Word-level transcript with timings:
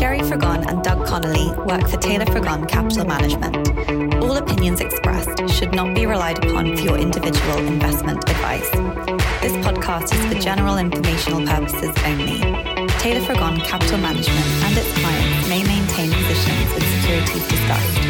Gerry 0.00 0.20
Frigon 0.20 0.66
and 0.66 0.82
Doug 0.82 1.04
Connolly 1.06 1.52
work 1.68 1.86
for 1.86 1.98
Taylor 1.98 2.24
Frigon 2.24 2.66
Capital 2.66 3.04
Management. 3.04 3.54
All 4.24 4.34
opinions 4.38 4.80
expressed 4.80 5.36
should 5.52 5.74
not 5.74 5.94
be 5.94 6.06
relied 6.06 6.42
upon 6.42 6.74
for 6.74 6.82
your 6.82 6.96
individual 6.96 7.58
investment 7.58 8.16
advice. 8.30 8.70
This 9.44 9.52
podcast 9.60 10.08
is 10.16 10.24
for 10.24 10.40
general 10.40 10.78
informational 10.78 11.44
purposes 11.46 11.92
only. 12.06 12.40
Taylor 12.96 13.20
Frigon 13.28 13.62
Capital 13.62 13.98
Management 13.98 14.48
and 14.64 14.78
its 14.78 14.88
clients 15.04 15.48
may 15.50 15.62
maintain 15.68 16.08
positions 16.10 16.72
in 16.72 16.82
securities 16.96 17.46
discussed. 17.52 18.00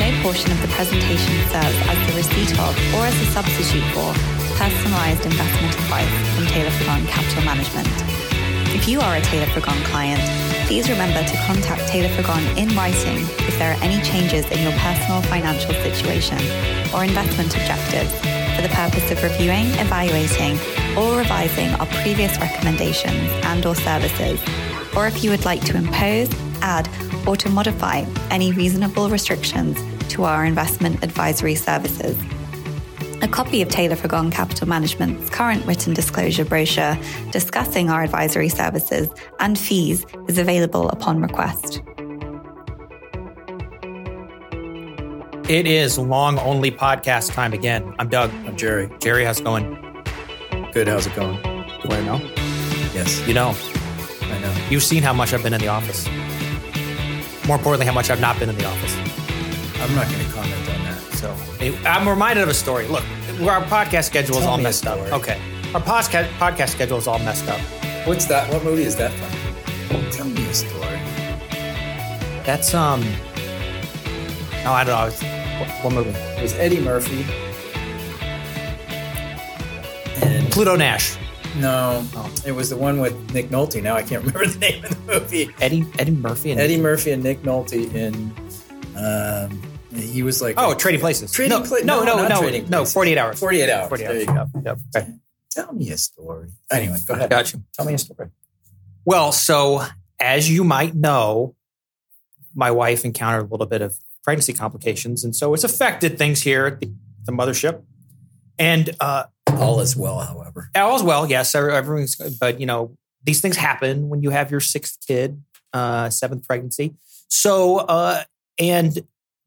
No 0.00 0.08
portion 0.24 0.50
of 0.50 0.62
the 0.62 0.68
presentation 0.68 1.36
serves 1.52 1.76
as 1.92 1.98
the 2.08 2.16
receipt 2.16 2.56
of 2.56 2.72
or 2.96 3.04
as 3.04 3.20
a 3.20 3.26
substitute 3.36 3.84
for 3.92 4.16
personalized 4.56 5.26
investment 5.26 5.74
advice 5.76 6.08
from 6.32 6.46
Taylor 6.46 6.70
Frigon 6.70 7.06
Capital 7.06 7.44
Management. 7.44 8.21
If 8.74 8.88
you 8.88 9.00
are 9.00 9.16
a 9.16 9.20
Taylor 9.20 9.44
Frigon 9.46 9.84
client, 9.84 10.22
please 10.66 10.88
remember 10.88 11.22
to 11.22 11.36
contact 11.46 11.86
Taylor 11.88 12.08
Frigon 12.16 12.56
in 12.56 12.74
writing 12.74 13.18
if 13.46 13.58
there 13.58 13.72
are 13.72 13.82
any 13.82 14.02
changes 14.02 14.50
in 14.50 14.62
your 14.62 14.72
personal 14.72 15.20
financial 15.22 15.74
situation 15.74 16.38
or 16.94 17.04
investment 17.04 17.54
objectives 17.54 18.10
for 18.56 18.62
the 18.62 18.70
purpose 18.72 19.10
of 19.10 19.22
reviewing, 19.22 19.66
evaluating, 19.78 20.58
or 20.96 21.18
revising 21.18 21.68
our 21.74 21.86
previous 22.02 22.38
recommendations 22.38 23.30
and 23.44 23.66
or 23.66 23.74
services, 23.74 24.40
or 24.96 25.06
if 25.06 25.22
you 25.22 25.28
would 25.28 25.44
like 25.44 25.62
to 25.66 25.76
impose, 25.76 26.30
add, 26.62 26.88
or 27.26 27.36
to 27.36 27.50
modify 27.50 28.06
any 28.30 28.52
reasonable 28.52 29.10
restrictions 29.10 29.78
to 30.08 30.24
our 30.24 30.46
investment 30.46 31.04
advisory 31.04 31.54
services. 31.54 32.16
A 33.22 33.28
copy 33.28 33.62
of 33.62 33.68
Taylor 33.68 33.94
Frigon 33.94 34.32
Capital 34.32 34.68
Management's 34.68 35.30
current 35.30 35.64
written 35.64 35.94
disclosure 35.94 36.44
brochure 36.44 36.98
discussing 37.30 37.88
our 37.88 38.02
advisory 38.02 38.48
services 38.48 39.08
and 39.38 39.56
fees 39.58 40.04
is 40.28 40.38
available 40.38 40.88
upon 40.88 41.22
request. 41.22 41.80
It 45.48 45.66
is 45.66 45.98
long 45.98 46.38
only 46.40 46.70
podcast 46.70 47.32
time 47.32 47.52
again. 47.52 47.94
I'm 47.98 48.08
Doug. 48.08 48.30
I'm 48.46 48.56
Gerry. 48.56 48.90
Gerry, 49.00 49.24
how's 49.24 49.40
it 49.40 49.44
going? 49.44 49.70
Good. 50.72 50.88
How's 50.88 51.06
it 51.06 51.14
going? 51.14 51.36
Do 51.42 51.90
I 51.90 52.00
know? 52.04 52.20
Yes, 52.94 53.26
You 53.26 53.34
know, 53.34 53.54
I 54.22 54.38
know. 54.40 54.54
you've 54.68 54.82
seen 54.82 55.02
how 55.02 55.12
much 55.12 55.32
I've 55.32 55.42
been 55.42 55.54
in 55.54 55.60
the 55.60 55.68
office. 55.68 56.06
More 57.46 57.56
importantly, 57.56 57.86
how 57.86 57.92
much 57.92 58.10
I've 58.10 58.20
not 58.20 58.38
been 58.38 58.48
in 58.48 58.56
the 58.56 58.64
office. 58.66 58.94
I'm 59.80 59.94
not 59.94 60.06
going 60.10 60.24
to 60.24 60.32
comment 60.32 60.54
on 60.54 60.58
that. 60.60 60.61
So 61.22 61.34
it- 61.60 61.86
I'm 61.86 62.06
reminded 62.08 62.42
of 62.42 62.48
a 62.50 62.54
story. 62.54 62.86
Look, 62.88 63.04
our 63.48 63.62
podcast 63.64 64.04
schedule 64.04 64.36
is 64.36 64.42
Tell 64.42 64.50
all 64.50 64.56
me 64.58 64.64
a 64.64 64.66
messed 64.66 64.86
up. 64.86 64.96
story. 64.98 65.12
Okay. 65.12 65.40
Our 65.74 65.80
podcast 65.80 66.28
podcast 66.38 66.70
schedule 66.70 66.98
is 66.98 67.06
all 67.06 67.18
messed 67.20 67.48
up. 67.48 67.60
What's 68.06 68.26
that? 68.26 68.52
What 68.52 68.62
movie 68.64 68.82
is 68.82 68.96
that 68.96 69.12
from? 69.12 70.10
Tell 70.10 70.26
me 70.26 70.44
a 70.48 70.52
story. 70.54 70.98
That's 72.44 72.74
um. 72.74 73.00
No, 74.64 74.72
I 74.72 74.84
don't 74.84 74.98
know. 74.98 75.06
It's, 75.06 75.22
what, 75.22 75.68
what 75.84 75.92
movie? 75.94 76.10
It 76.10 76.42
was 76.42 76.52
Eddie 76.54 76.80
Murphy. 76.80 77.24
And 80.22 80.50
Pluto 80.52 80.76
Nash. 80.76 81.16
no, 81.56 82.04
Oh. 82.14 82.32
it 82.46 82.52
was 82.52 82.70
the 82.70 82.76
one 82.76 83.00
with 83.00 83.14
Nick 83.34 83.48
Nolte. 83.50 83.82
Now 83.82 83.94
I 83.96 84.02
can't 84.02 84.24
remember 84.24 84.46
the 84.46 84.58
name 84.58 84.84
of 84.84 85.06
the 85.06 85.20
movie. 85.20 85.50
Eddie 85.60 85.86
Eddie 85.98 86.12
Murphy 86.12 86.50
and 86.52 86.60
Eddie 86.60 86.78
Murphy 86.80 87.10
and 87.12 87.22
Nick 87.22 87.42
Nolte 87.42 87.92
in. 87.94 88.32
Um, 88.96 89.62
he 89.94 90.22
was 90.22 90.40
like 90.42 90.54
Oh, 90.58 90.74
Trading 90.74 91.00
Places. 91.00 91.32
Trading 91.32 91.58
no, 91.58 91.64
no, 91.82 92.04
no, 92.04 92.28
no, 92.28 92.40
no, 92.40 92.60
no. 92.68 92.84
48 92.84 93.18
hours. 93.18 93.38
48 93.40 93.68
hours. 93.70 93.88
48 93.88 94.06
There 94.06 94.30
hours. 94.38 94.50
you 94.54 94.60
go. 94.62 94.70
Yep. 94.70 94.78
Okay. 94.96 95.12
Tell 95.50 95.72
me 95.72 95.90
a 95.90 95.98
story. 95.98 96.48
Anyway, 96.70 96.96
go 97.06 97.14
ahead. 97.14 97.30
Got 97.30 97.52
you. 97.52 97.62
Tell 97.74 97.84
me 97.86 97.94
a 97.94 97.98
story. 97.98 98.30
Well, 99.04 99.32
so 99.32 99.84
as 100.20 100.50
you 100.50 100.64
might 100.64 100.94
know, 100.94 101.54
my 102.54 102.70
wife 102.70 103.04
encountered 103.04 103.48
a 103.48 103.50
little 103.50 103.66
bit 103.66 103.82
of 103.82 103.96
pregnancy 104.24 104.52
complications, 104.52 105.24
and 105.24 105.34
so 105.34 105.52
it's 105.54 105.64
affected 105.64 106.16
things 106.16 106.42
here 106.42 106.66
at 106.66 106.80
the, 106.80 106.92
the 107.24 107.32
mothership. 107.32 107.82
And 108.58 108.90
uh, 109.00 109.24
All 109.50 109.80
is 109.80 109.96
well, 109.96 110.20
however. 110.20 110.70
all 110.76 110.96
is 110.96 111.02
well, 111.02 111.28
yes, 111.28 111.54
everything's. 111.54 112.16
But 112.38 112.60
you 112.60 112.66
know, 112.66 112.96
these 113.24 113.40
things 113.40 113.56
happen 113.56 114.08
when 114.08 114.22
you 114.22 114.30
have 114.30 114.50
your 114.50 114.60
sixth 114.60 114.98
kid, 115.06 115.42
uh, 115.72 116.08
seventh 116.10 116.46
pregnancy. 116.46 116.94
So, 117.28 117.78
uh, 117.78 118.22
and 118.58 118.98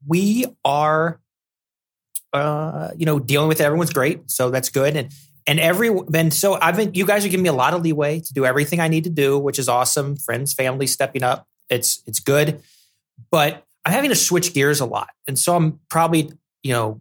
we 0.06 0.46
are, 0.64 1.20
uh, 2.32 2.90
you 2.96 3.06
know, 3.06 3.18
dealing 3.18 3.48
with 3.48 3.60
it. 3.60 3.64
Everyone's 3.64 3.92
great, 3.92 4.30
so 4.30 4.50
that's 4.50 4.68
good. 4.68 4.96
And 4.96 5.12
and 5.46 5.60
every 5.60 5.90
and 6.14 6.32
so 6.32 6.58
I've 6.60 6.76
been. 6.76 6.94
You 6.94 7.06
guys 7.06 7.24
are 7.24 7.28
giving 7.28 7.42
me 7.42 7.48
a 7.48 7.54
lot 7.54 7.74
of 7.74 7.82
leeway 7.82 8.20
to 8.20 8.34
do 8.34 8.44
everything 8.44 8.80
I 8.80 8.88
need 8.88 9.04
to 9.04 9.10
do, 9.10 9.38
which 9.38 9.58
is 9.58 9.68
awesome. 9.68 10.16
Friends, 10.16 10.52
family 10.52 10.86
stepping 10.86 11.22
up. 11.22 11.46
It's 11.70 12.02
it's 12.06 12.20
good, 12.20 12.62
but 13.30 13.64
I'm 13.84 13.92
having 13.92 14.10
to 14.10 14.16
switch 14.16 14.54
gears 14.54 14.80
a 14.80 14.86
lot, 14.86 15.10
and 15.26 15.38
so 15.38 15.54
I'm 15.54 15.80
probably 15.88 16.32
you 16.62 16.72
know 16.72 17.00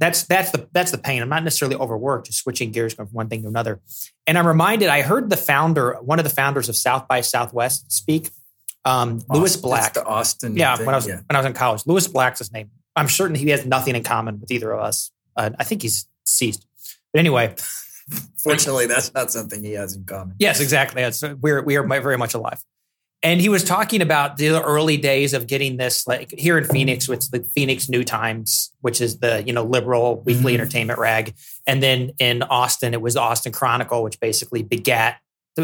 that's 0.00 0.24
that's 0.24 0.50
the 0.50 0.68
that's 0.72 0.90
the 0.90 0.98
pain. 0.98 1.20
I'm 1.20 1.28
not 1.28 1.44
necessarily 1.44 1.76
overworked, 1.76 2.26
just 2.26 2.38
switching 2.38 2.72
gears 2.72 2.94
from 2.94 3.08
one 3.08 3.28
thing 3.28 3.42
to 3.42 3.48
another. 3.48 3.80
And 4.26 4.38
I'm 4.38 4.46
reminded. 4.46 4.88
I 4.88 5.02
heard 5.02 5.28
the 5.28 5.36
founder, 5.36 5.98
one 6.00 6.18
of 6.18 6.24
the 6.24 6.30
founders 6.30 6.68
of 6.68 6.76
South 6.76 7.06
by 7.06 7.20
Southwest, 7.20 7.92
speak. 7.92 8.30
Um, 8.84 9.22
Louis 9.28 9.56
Black. 9.56 9.92
That's 9.94 9.98
the 9.98 10.04
Austin. 10.06 10.56
Yeah, 10.56 10.76
thing, 10.76 10.86
when 10.86 10.94
I 10.94 10.98
was 10.98 11.06
yeah. 11.06 11.16
when 11.26 11.36
I 11.36 11.38
was 11.38 11.46
in 11.46 11.52
college, 11.52 11.82
Louis 11.86 12.06
Black's 12.08 12.38
his 12.38 12.52
name. 12.52 12.70
I'm 12.96 13.08
certain 13.08 13.36
he 13.36 13.50
has 13.50 13.64
nothing 13.66 13.94
in 13.94 14.02
common 14.02 14.40
with 14.40 14.50
either 14.50 14.72
of 14.72 14.80
us. 14.80 15.10
Uh, 15.36 15.50
I 15.58 15.64
think 15.64 15.82
he's 15.82 16.06
deceased. 16.24 16.66
But 17.12 17.20
anyway, 17.20 17.54
Fortunately, 18.42 18.86
that's 18.86 19.12
not 19.14 19.30
something 19.30 19.62
he 19.62 19.72
has 19.72 19.94
in 19.94 20.04
common. 20.04 20.34
yes, 20.38 20.60
exactly. 20.60 21.02
It's, 21.02 21.22
we're 21.22 21.62
we 21.62 21.76
are 21.76 21.86
very 21.86 22.18
much 22.18 22.34
alive. 22.34 22.62
And 23.22 23.38
he 23.38 23.50
was 23.50 23.62
talking 23.64 24.00
about 24.00 24.38
the 24.38 24.62
early 24.62 24.96
days 24.96 25.34
of 25.34 25.46
getting 25.46 25.76
this, 25.76 26.06
like 26.06 26.32
here 26.38 26.56
in 26.56 26.64
Phoenix, 26.64 27.06
which 27.06 27.30
the 27.30 27.42
Phoenix 27.54 27.88
New 27.90 28.02
Times, 28.02 28.72
which 28.80 29.00
is 29.02 29.18
the 29.18 29.42
you 29.46 29.52
know 29.52 29.62
liberal 29.62 30.22
weekly 30.22 30.52
Mhm. 30.52 30.60
entertainment 30.60 30.98
rag, 30.98 31.34
and 31.66 31.82
then 31.82 32.12
in 32.18 32.42
Austin, 32.42 32.94
it 32.94 33.02
was 33.02 33.14
the 33.14 33.20
Austin 33.20 33.52
Chronicle, 33.52 34.02
which 34.02 34.18
basically 34.20 34.62
begat 34.62 35.18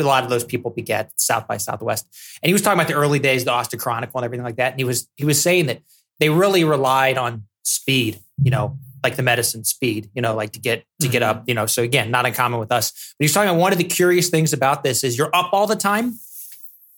a 0.04 0.08
lot 0.08 0.24
of 0.24 0.30
those 0.30 0.44
people 0.44 0.70
beget 0.70 1.12
South 1.16 1.46
by 1.46 1.56
Southwest. 1.56 2.06
And 2.42 2.48
he 2.48 2.52
was 2.52 2.62
talking 2.62 2.78
about 2.78 2.88
the 2.88 2.94
early 2.94 3.18
days, 3.18 3.42
of 3.42 3.46
the 3.46 3.52
Austin 3.52 3.78
Chronicle, 3.78 4.18
and 4.18 4.24
everything 4.24 4.44
like 4.44 4.56
that. 4.56 4.72
And 4.72 4.80
he 4.80 4.84
was 4.84 5.08
he 5.16 5.24
was 5.24 5.40
saying 5.40 5.66
that 5.66 5.82
they 6.20 6.30
really 6.30 6.64
relied 6.64 7.18
on 7.18 7.44
speed, 7.62 8.20
you 8.42 8.50
know, 8.50 8.78
like 9.02 9.16
the 9.16 9.22
medicine 9.22 9.64
speed, 9.64 10.10
you 10.14 10.22
know, 10.22 10.34
like 10.34 10.52
to 10.52 10.60
get 10.60 10.84
to 11.00 11.08
get 11.08 11.22
up, 11.22 11.44
you 11.46 11.54
know. 11.54 11.66
So 11.66 11.82
again, 11.82 12.10
not 12.10 12.26
in 12.26 12.34
common 12.34 12.58
with 12.58 12.72
us. 12.72 13.14
But 13.18 13.24
he's 13.24 13.34
talking 13.34 13.50
about 13.50 13.60
one 13.60 13.72
of 13.72 13.78
the 13.78 13.84
curious 13.84 14.28
things 14.28 14.52
about 14.52 14.82
this 14.82 15.04
is 15.04 15.16
you're 15.16 15.34
up 15.34 15.50
all 15.52 15.66
the 15.66 15.76
time 15.76 16.18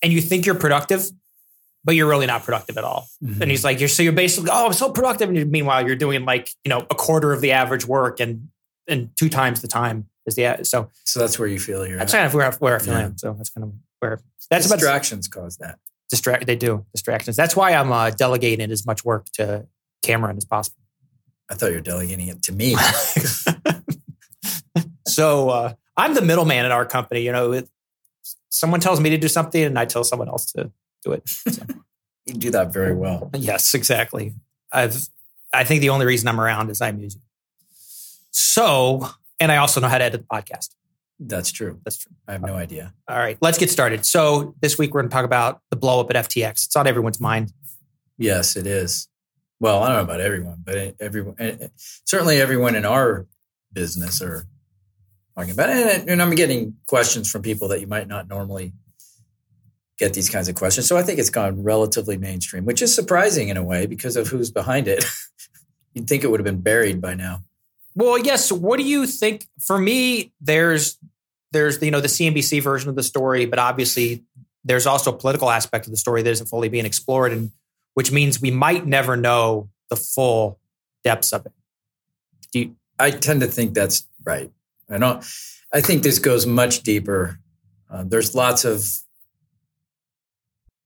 and 0.02 0.12
you 0.12 0.20
think 0.20 0.46
you're 0.46 0.54
productive, 0.54 1.10
but 1.84 1.94
you're 1.94 2.08
really 2.08 2.26
not 2.26 2.44
productive 2.44 2.78
at 2.78 2.84
all. 2.84 3.08
Mhm. 3.22 3.40
And 3.40 3.50
he's 3.50 3.64
like, 3.64 3.80
you're 3.80 3.88
so 3.88 4.02
you're 4.02 4.12
basically, 4.12 4.50
oh, 4.52 4.66
I'm 4.66 4.72
so 4.72 4.90
productive. 4.90 5.28
And 5.28 5.50
meanwhile, 5.50 5.86
you're 5.86 5.96
doing 5.96 6.24
like, 6.24 6.50
you 6.64 6.70
know, 6.70 6.86
a 6.90 6.94
quarter 6.94 7.32
of 7.32 7.40
the 7.40 7.52
average 7.52 7.86
work 7.86 8.20
and 8.20 8.48
and 8.86 9.10
two 9.16 9.28
times 9.28 9.60
the 9.60 9.68
time 9.68 10.06
is 10.28 10.36
the 10.36 10.60
so 10.62 10.90
So 11.04 11.18
that's 11.18 11.38
where 11.38 11.48
you 11.48 11.58
feel 11.58 11.84
you're 11.86 11.98
that's 11.98 12.14
at. 12.14 12.18
kind 12.18 12.26
of 12.28 12.34
where, 12.34 12.50
where 12.52 12.76
I 12.76 12.78
feel 12.78 12.94
I 12.94 13.02
am. 13.02 13.18
So 13.18 13.32
that's 13.32 13.50
kind 13.50 13.64
of 13.64 13.72
where 13.98 14.20
that's 14.50 14.66
about 14.66 14.78
distractions 14.78 15.26
cause 15.28 15.56
that. 15.58 15.78
distract. 16.08 16.46
They 16.46 16.56
do 16.56 16.86
distractions. 16.94 17.36
That's 17.36 17.56
why 17.56 17.72
I'm 17.74 17.90
uh, 17.92 18.10
delegating 18.10 18.70
as 18.70 18.86
much 18.86 19.04
work 19.04 19.26
to 19.34 19.66
Cameron 20.02 20.36
as 20.36 20.44
possible. 20.44 20.78
I 21.50 21.54
thought 21.54 21.68
you 21.70 21.76
were 21.76 21.80
delegating 21.80 22.28
it 22.28 22.42
to 22.44 22.52
me. 22.52 22.76
so 25.06 25.48
uh, 25.50 25.72
I'm 25.96 26.14
the 26.14 26.22
middleman 26.22 26.64
in 26.64 26.72
our 26.72 26.86
company. 26.86 27.22
You 27.22 27.32
know, 27.32 27.52
it, 27.52 27.68
someone 28.50 28.80
tells 28.80 29.00
me 29.00 29.10
to 29.10 29.18
do 29.18 29.28
something, 29.28 29.62
and 29.62 29.78
I 29.78 29.84
tell 29.84 30.04
someone 30.04 30.28
else 30.28 30.52
to 30.52 30.70
do 31.04 31.12
it. 31.12 31.28
So, 31.28 31.62
you 32.26 32.34
do 32.34 32.50
that 32.50 32.72
very 32.72 32.94
well. 32.94 33.30
yes, 33.34 33.74
exactly. 33.74 34.34
I've. 34.72 35.08
I 35.52 35.64
think 35.64 35.80
the 35.80 35.88
only 35.88 36.04
reason 36.04 36.28
I'm 36.28 36.40
around 36.40 36.68
is 36.70 36.82
I'm 36.82 36.98
using. 36.98 37.22
So, 38.30 39.08
and 39.40 39.52
I 39.52 39.56
also 39.56 39.80
know 39.80 39.88
how 39.88 39.98
to 39.98 40.04
edit 40.04 40.22
the 40.22 40.26
podcast. 40.26 40.74
That's 41.20 41.50
true. 41.50 41.80
That's 41.84 41.98
true. 41.98 42.12
I 42.28 42.32
have 42.32 42.42
no 42.42 42.54
idea. 42.54 42.94
All 43.08 43.18
right, 43.18 43.36
let's 43.40 43.58
get 43.58 43.70
started. 43.70 44.06
So 44.06 44.54
this 44.60 44.78
week 44.78 44.94
we're 44.94 45.00
going 45.00 45.10
to 45.10 45.14
talk 45.14 45.24
about 45.24 45.60
the 45.70 45.76
blow 45.76 46.00
up 46.00 46.10
at 46.10 46.28
FTX. 46.28 46.66
It's 46.66 46.76
on 46.76 46.86
everyone's 46.86 47.20
mind. 47.20 47.52
Yes, 48.18 48.56
it 48.56 48.66
is. 48.66 49.08
Well, 49.60 49.82
I 49.82 49.88
don't 49.88 49.96
know 49.96 50.02
about 50.02 50.20
everyone, 50.20 50.62
but 50.64 50.94
everyone, 51.00 51.34
eh, 51.38 51.56
eh, 51.60 51.68
certainly 52.04 52.40
everyone 52.40 52.76
in 52.76 52.84
our 52.84 53.26
business 53.72 54.22
are 54.22 54.46
talking 55.36 55.52
about 55.52 55.70
it. 55.70 56.08
And 56.08 56.22
I'm 56.22 56.34
getting 56.34 56.76
questions 56.86 57.28
from 57.30 57.42
people 57.42 57.68
that 57.68 57.80
you 57.80 57.88
might 57.88 58.06
not 58.06 58.28
normally 58.28 58.72
get 59.98 60.14
these 60.14 60.30
kinds 60.30 60.48
of 60.48 60.54
questions. 60.54 60.86
So 60.86 60.96
I 60.96 61.02
think 61.02 61.18
it's 61.18 61.30
gone 61.30 61.62
relatively 61.62 62.16
mainstream, 62.16 62.64
which 62.64 62.82
is 62.82 62.94
surprising 62.94 63.48
in 63.48 63.56
a 63.56 63.62
way 63.64 63.86
because 63.86 64.16
of 64.16 64.28
who's 64.28 64.50
behind 64.50 64.86
it. 64.86 65.04
You'd 65.94 66.08
think 66.08 66.22
it 66.22 66.30
would 66.30 66.38
have 66.38 66.44
been 66.44 66.60
buried 66.60 67.00
by 67.00 67.14
now. 67.14 67.42
Well, 67.94 68.18
yes. 68.18 68.52
what 68.52 68.78
do 68.78 68.84
you 68.84 69.06
think? 69.06 69.48
For 69.60 69.78
me, 69.78 70.32
there's 70.40 70.98
there's 71.52 71.82
you 71.82 71.90
know 71.90 72.00
the 72.00 72.08
CNBC 72.08 72.62
version 72.62 72.88
of 72.88 72.96
the 72.96 73.02
story, 73.02 73.46
but 73.46 73.58
obviously 73.58 74.24
there's 74.64 74.86
also 74.86 75.12
a 75.12 75.16
political 75.16 75.50
aspect 75.50 75.86
of 75.86 75.90
the 75.90 75.96
story 75.96 76.22
that 76.22 76.30
isn't 76.30 76.46
fully 76.46 76.68
being 76.68 76.84
explored, 76.84 77.32
and 77.32 77.50
which 77.94 78.12
means 78.12 78.40
we 78.40 78.50
might 78.50 78.86
never 78.86 79.16
know 79.16 79.68
the 79.90 79.96
full 79.96 80.58
depths 81.02 81.32
of 81.32 81.46
it. 81.46 81.52
Do 82.52 82.60
you, 82.60 82.76
I 82.98 83.10
tend 83.10 83.40
to 83.40 83.46
think 83.46 83.74
that's 83.74 84.06
right. 84.24 84.50
I 84.90 84.98
don't. 84.98 85.24
I 85.72 85.80
think 85.80 86.02
this 86.02 86.18
goes 86.18 86.46
much 86.46 86.82
deeper. 86.82 87.38
Uh, 87.90 88.04
there's 88.06 88.34
lots 88.34 88.64
of 88.64 88.84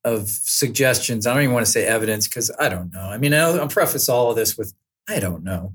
of 0.05 0.29
suggestions. 0.29 1.27
I 1.27 1.35
don't 1.35 1.43
even 1.43 1.55
want 1.55 1.67
to 1.67 1.71
say 1.71 1.87
evidence 1.87 2.27
because 2.27 2.51
I 2.59 2.69
don't 2.69 2.93
know. 2.93 3.03
I 3.03 3.19
mean, 3.19 3.35
I'll, 3.35 3.61
I'll 3.61 3.69
preface 3.69 4.09
all 4.09 4.31
of 4.31 4.37
this 4.37 4.59
with 4.59 4.75
I 5.09 5.21
don't 5.21 5.45
know. 5.45 5.75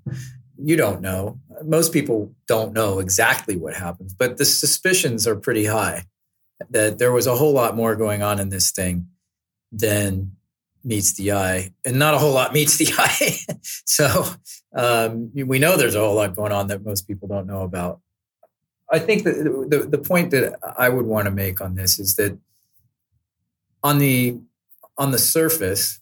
You 0.62 0.75
don't 0.75 1.01
know. 1.01 1.39
Most 1.63 1.94
people 1.94 2.33
don't 2.48 2.74
know 2.74 3.00
exactly 3.00 3.56
what 3.56 3.74
happens, 3.74 4.13
but 4.13 4.38
the 4.38 4.45
suspicions 4.45 5.27
are 5.27 5.36
pretty 5.36 5.65
high 5.65 6.06
that 6.69 6.98
there 6.98 7.12
was 7.12 7.27
a 7.27 7.36
whole 7.36 7.54
lot 7.54 7.75
more 7.75 7.95
going 7.95 8.21
on 8.21 8.39
in 8.39 8.50
this 8.50 8.71
thing 8.71 9.07
than 9.71 10.31
meets 10.83 11.13
the 11.13 11.33
eye, 11.33 11.71
and 11.86 12.00
not 12.00 12.13
a 12.13 12.18
whole 12.18 12.33
lot 12.33 12.54
meets 12.54 12.77
the 12.77 12.92
eye. 12.98 13.38
so 13.86 14.25
um, 14.74 15.31
we 15.33 15.59
know 15.59 15.77
there's 15.77 15.95
a 15.95 16.00
whole 16.00 16.15
lot 16.15 16.36
going 16.36 16.51
on 16.51 16.68
that 16.68 16.83
most 16.83 17.07
people 17.07 17.27
don't 17.27 17.48
know 17.48 17.62
about. 17.62 18.00
I 18.92 19.00
think 19.00 19.24
that 19.24 19.36
the, 19.69 19.80
the 19.80 19.98
point 19.98 20.31
that 20.31 20.57
I 20.77 20.88
would 20.88 21.06
want 21.06 21.25
to 21.25 21.31
make 21.31 21.59
on 21.59 21.75
this 21.75 22.00
is 22.00 22.15
that 22.15 22.38
on 23.83 24.00
the 24.00 24.39
on 24.98 25.12
the 25.12 25.19
surface, 25.19 26.00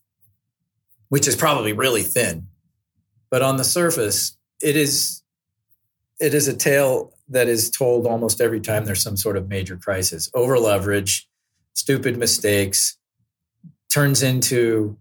which 1.09 1.27
is 1.27 1.35
probably 1.35 1.73
really 1.73 2.03
thin, 2.03 2.47
but 3.29 3.41
on 3.41 3.57
the 3.57 3.63
surface, 3.63 4.37
it 4.61 4.75
is 4.75 5.23
it 6.19 6.33
is 6.33 6.47
a 6.47 6.55
tale 6.55 7.13
that 7.29 7.47
is 7.47 7.69
told 7.69 8.05
almost 8.07 8.39
every 8.39 8.61
time 8.61 8.85
there's 8.85 9.01
some 9.01 9.17
sort 9.17 9.37
of 9.37 9.49
major 9.49 9.77
crisis. 9.77 10.29
Over 10.33 10.57
leverage, 10.57 11.27
stupid 11.73 12.17
mistakes, 12.17 12.97
turns 13.89 14.23
into 14.23 14.97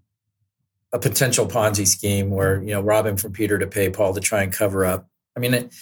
a 0.92 0.98
potential 0.98 1.46
Ponzi 1.46 1.86
scheme 1.86 2.30
where 2.30 2.62
you 2.62 2.70
know 2.70 2.80
robbing 2.80 3.16
from 3.16 3.32
Peter 3.32 3.58
to 3.58 3.66
pay 3.66 3.90
Paul 3.90 4.14
to 4.14 4.20
try 4.20 4.42
and 4.42 4.52
cover 4.52 4.84
up. 4.84 5.08
I 5.36 5.40
mean, 5.40 5.54
it, 5.54 5.74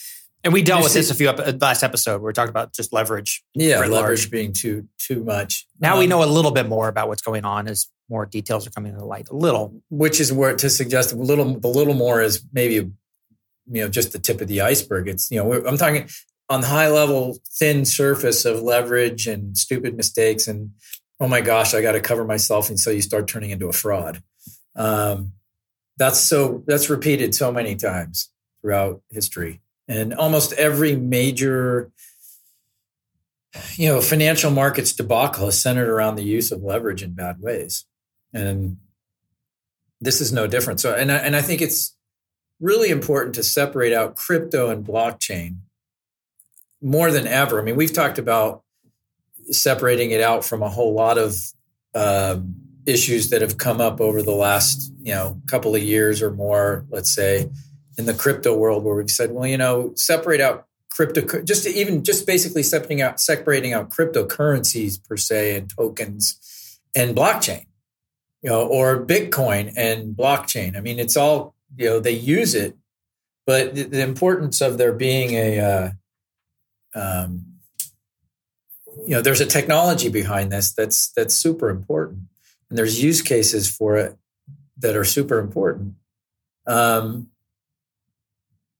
and 0.44 0.52
we 0.52 0.62
dealt 0.62 0.82
with 0.82 0.92
see, 0.92 1.00
this 1.00 1.10
a 1.10 1.14
few 1.14 1.28
up, 1.28 1.38
last 1.60 1.82
episode 1.82 2.20
where 2.20 2.30
we 2.30 2.32
talked 2.32 2.50
about 2.50 2.72
just 2.72 2.92
leverage. 2.92 3.44
Yeah, 3.54 3.80
leverage 3.80 3.90
large. 3.90 4.30
being 4.30 4.52
too 4.52 4.88
too 4.98 5.22
much. 5.22 5.66
Now 5.78 5.94
um, 5.94 5.98
we 6.00 6.06
know 6.06 6.24
a 6.24 6.26
little 6.26 6.50
bit 6.50 6.68
more 6.68 6.88
about 6.88 7.08
what's 7.08 7.22
going 7.22 7.44
on 7.44 7.68
as 7.68 7.88
more 8.08 8.26
details 8.26 8.66
are 8.66 8.70
coming 8.70 8.94
to 8.96 9.04
light. 9.04 9.28
A 9.30 9.36
little, 9.36 9.80
which 9.90 10.20
is 10.20 10.32
where 10.32 10.56
to 10.56 10.68
suggest 10.68 11.12
a 11.12 11.16
little. 11.16 11.58
The 11.60 11.68
little 11.68 11.94
more 11.94 12.20
is 12.22 12.44
maybe 12.52 12.90
you 13.70 13.82
know 13.82 13.88
just 13.88 14.12
the 14.12 14.18
tip 14.18 14.40
of 14.40 14.48
the 14.48 14.60
iceberg. 14.60 15.08
It's 15.08 15.30
you 15.30 15.42
know 15.42 15.52
I'm 15.66 15.76
talking 15.76 16.08
on 16.48 16.60
the 16.60 16.66
high 16.66 16.88
level, 16.88 17.38
thin 17.58 17.84
surface 17.84 18.44
of 18.44 18.62
leverage 18.62 19.26
and 19.26 19.56
stupid 19.56 19.96
mistakes, 19.96 20.48
and 20.48 20.70
oh 21.20 21.28
my 21.28 21.40
gosh, 21.40 21.74
I 21.74 21.82
got 21.82 21.92
to 21.92 22.00
cover 22.00 22.24
myself, 22.24 22.68
and 22.68 22.78
so 22.78 22.90
you 22.90 23.02
start 23.02 23.28
turning 23.28 23.50
into 23.50 23.68
a 23.68 23.72
fraud. 23.72 24.22
Um, 24.74 25.32
that's 25.98 26.20
so 26.20 26.62
that's 26.66 26.90
repeated 26.90 27.34
so 27.34 27.52
many 27.52 27.76
times 27.76 28.30
throughout 28.60 29.02
history 29.10 29.60
and 29.88 30.14
almost 30.14 30.52
every 30.54 30.96
major 30.96 31.90
you 33.74 33.88
know 33.88 34.00
financial 34.00 34.50
markets 34.50 34.92
debacle 34.92 35.48
is 35.48 35.60
centered 35.60 35.88
around 35.88 36.16
the 36.16 36.24
use 36.24 36.50
of 36.50 36.62
leverage 36.62 37.02
in 37.02 37.12
bad 37.12 37.40
ways 37.40 37.84
and 38.32 38.78
this 40.00 40.20
is 40.20 40.32
no 40.32 40.46
different 40.46 40.80
so 40.80 40.94
and 40.94 41.12
I, 41.12 41.16
and 41.16 41.36
I 41.36 41.42
think 41.42 41.60
it's 41.60 41.96
really 42.62 42.88
important 42.88 43.34
to 43.34 43.42
separate 43.42 43.92
out 43.92 44.16
crypto 44.16 44.70
and 44.70 44.86
blockchain 44.86 45.56
more 46.80 47.10
than 47.10 47.26
ever 47.26 47.60
i 47.60 47.62
mean 47.62 47.76
we've 47.76 47.92
talked 47.92 48.18
about 48.18 48.62
separating 49.50 50.10
it 50.12 50.20
out 50.20 50.44
from 50.44 50.62
a 50.62 50.68
whole 50.68 50.94
lot 50.94 51.18
of 51.18 51.36
um, 51.94 52.54
issues 52.86 53.28
that 53.30 53.42
have 53.42 53.58
come 53.58 53.80
up 53.80 54.00
over 54.00 54.22
the 54.22 54.30
last 54.30 54.92
you 55.02 55.12
know 55.12 55.40
couple 55.46 55.74
of 55.74 55.82
years 55.82 56.22
or 56.22 56.30
more 56.30 56.86
let's 56.90 57.14
say 57.14 57.50
in 57.98 58.06
the 58.06 58.14
crypto 58.14 58.56
world 58.56 58.84
where 58.84 58.94
we've 58.94 59.10
said, 59.10 59.32
well, 59.32 59.46
you 59.46 59.58
know, 59.58 59.92
separate 59.94 60.40
out 60.40 60.66
crypto, 60.90 61.42
just 61.42 61.66
even 61.66 62.04
just 62.04 62.26
basically 62.26 62.62
separating 62.62 63.02
out 63.02 63.20
separating 63.20 63.72
out 63.72 63.90
cryptocurrencies 63.90 65.02
per 65.06 65.16
se 65.16 65.56
and 65.56 65.70
tokens 65.70 66.80
and 66.94 67.16
blockchain, 67.16 67.66
you 68.42 68.50
know, 68.50 68.66
or 68.66 69.04
Bitcoin 69.04 69.72
and 69.76 70.16
blockchain. 70.16 70.76
I 70.76 70.80
mean, 70.80 70.98
it's 70.98 71.16
all 71.16 71.54
you 71.76 71.86
know 71.86 72.00
they 72.00 72.12
use 72.12 72.54
it, 72.54 72.76
but 73.46 73.74
the, 73.74 73.84
the 73.84 74.02
importance 74.02 74.60
of 74.60 74.78
there 74.78 74.92
being 74.92 75.32
a 75.32 75.58
uh, 75.60 75.90
um, 76.94 77.46
you 79.06 79.10
know 79.10 79.22
there's 79.22 79.40
a 79.40 79.46
technology 79.46 80.08
behind 80.08 80.52
this 80.52 80.72
that's 80.72 81.10
that's 81.12 81.34
super 81.34 81.70
important 81.70 82.20
and 82.68 82.78
there's 82.78 83.02
use 83.02 83.22
cases 83.22 83.74
for 83.74 83.96
it 83.96 84.16
that 84.76 84.96
are 84.96 85.04
super 85.04 85.38
important 85.38 85.94
um, 86.66 87.28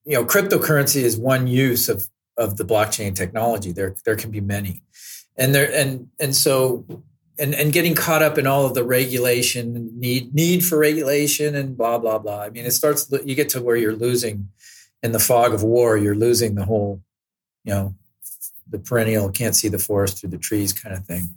you 0.04 0.14
know, 0.14 0.24
cryptocurrency 0.24 1.02
is 1.02 1.16
one 1.16 1.46
use 1.46 1.88
of 1.88 2.08
of 2.36 2.56
the 2.56 2.64
blockchain 2.64 3.14
technology. 3.14 3.72
There 3.72 3.94
there 4.04 4.16
can 4.16 4.30
be 4.30 4.40
many, 4.40 4.82
and 5.36 5.54
there 5.54 5.72
and 5.72 6.08
and 6.18 6.34
so 6.34 6.84
and 7.38 7.54
and 7.54 7.72
getting 7.72 7.94
caught 7.94 8.22
up 8.22 8.38
in 8.38 8.46
all 8.46 8.66
of 8.66 8.74
the 8.74 8.84
regulation 8.84 9.90
need 9.98 10.34
need 10.34 10.64
for 10.64 10.78
regulation 10.78 11.54
and 11.54 11.76
blah 11.76 11.98
blah 11.98 12.18
blah. 12.18 12.42
I 12.42 12.50
mean, 12.50 12.64
it 12.64 12.72
starts 12.72 13.10
you 13.24 13.34
get 13.34 13.48
to 13.50 13.62
where 13.62 13.76
you're 13.76 13.96
losing 13.96 14.48
in 15.02 15.12
the 15.12 15.18
fog 15.18 15.52
of 15.52 15.62
war. 15.62 15.96
You're 15.96 16.14
losing 16.14 16.54
the 16.54 16.64
whole, 16.64 17.02
you 17.64 17.72
know, 17.72 17.94
the 18.68 18.78
perennial 18.78 19.30
can't 19.30 19.56
see 19.56 19.68
the 19.68 19.78
forest 19.78 20.18
through 20.18 20.30
the 20.30 20.38
trees 20.38 20.72
kind 20.72 20.94
of 20.94 21.04
thing. 21.04 21.34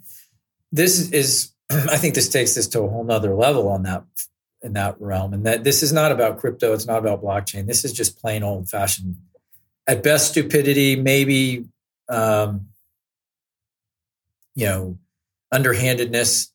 This 0.71 1.11
is, 1.11 1.51
I 1.69 1.97
think, 1.97 2.15
this 2.15 2.29
takes 2.29 2.55
this 2.55 2.67
to 2.69 2.81
a 2.81 2.89
whole 2.89 3.03
nother 3.03 3.33
level 3.33 3.67
on 3.67 3.83
that 3.83 4.03
in 4.61 4.73
that 4.73 4.99
realm. 4.99 5.33
And 5.33 5.45
that 5.45 5.63
this 5.63 5.83
is 5.83 5.93
not 5.93 6.11
about 6.11 6.39
crypto. 6.39 6.73
It's 6.73 6.87
not 6.87 6.97
about 6.97 7.21
blockchain. 7.21 7.67
This 7.67 7.85
is 7.85 7.93
just 7.93 8.19
plain 8.19 8.43
old 8.43 8.69
fashioned, 8.69 9.17
at 9.87 10.01
best, 10.01 10.31
stupidity, 10.31 10.95
maybe, 10.95 11.65
um, 12.09 12.67
you 14.55 14.65
know, 14.65 14.97
underhandedness 15.55 16.51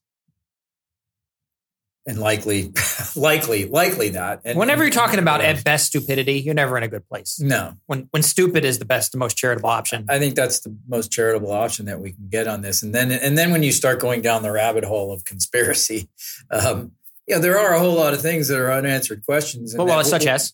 and 2.06 2.19
likely, 2.19 2.73
likely, 3.17 3.67
likely 3.67 4.11
that. 4.11 4.43
And, 4.44 4.58
Whenever 4.58 4.82
you're 4.82 4.91
talking 4.91 5.19
about 5.19 5.41
at 5.41 5.62
best 5.64 5.87
stupidity, 5.87 6.41
you're 6.41 6.55
never 6.55 6.76
in 6.76 6.82
a 6.82 6.88
good 6.88 7.08
place. 7.08 7.41
No. 7.41 7.75
When 7.87 8.08
when 8.11 8.23
stupid 8.23 8.64
is 8.64 8.79
the 8.79 8.85
best, 8.85 9.12
the 9.12 9.19
most 9.19 9.37
charitable 9.37 9.70
option. 9.70 10.06
I 10.08 10.19
think 10.19 10.35
that's 10.35 10.61
the 10.61 10.76
most 10.88 11.11
charitable 11.11 11.52
option 11.52 11.87
that 11.87 12.00
we 12.00 12.12
can 12.12 12.29
get 12.29 12.47
on 12.47 12.62
this. 12.62 12.82
And 12.82 12.94
then 12.94 13.12
and 13.12 13.37
then 13.38 13.50
when 13.50 13.62
you 13.62 13.73
start 13.73 14.00
going 14.00 14.23
down 14.23 14.43
the 14.43 14.52
rabbit 14.52 14.85
hole 14.85 15.12
of 15.12 15.25
conspiracy, 15.25 16.08
um, 16.50 16.93
yeah, 17.26 17.38
there 17.38 17.58
are 17.58 17.75
a 17.75 17.79
whole 17.79 17.94
lot 17.94 18.12
of 18.12 18.20
things 18.20 18.49
that 18.49 18.58
are 18.58 18.73
unanswered 18.73 19.25
questions. 19.25 19.75
Well, 19.76 19.87
well 19.87 20.05
such 20.05 20.26
as? 20.26 20.52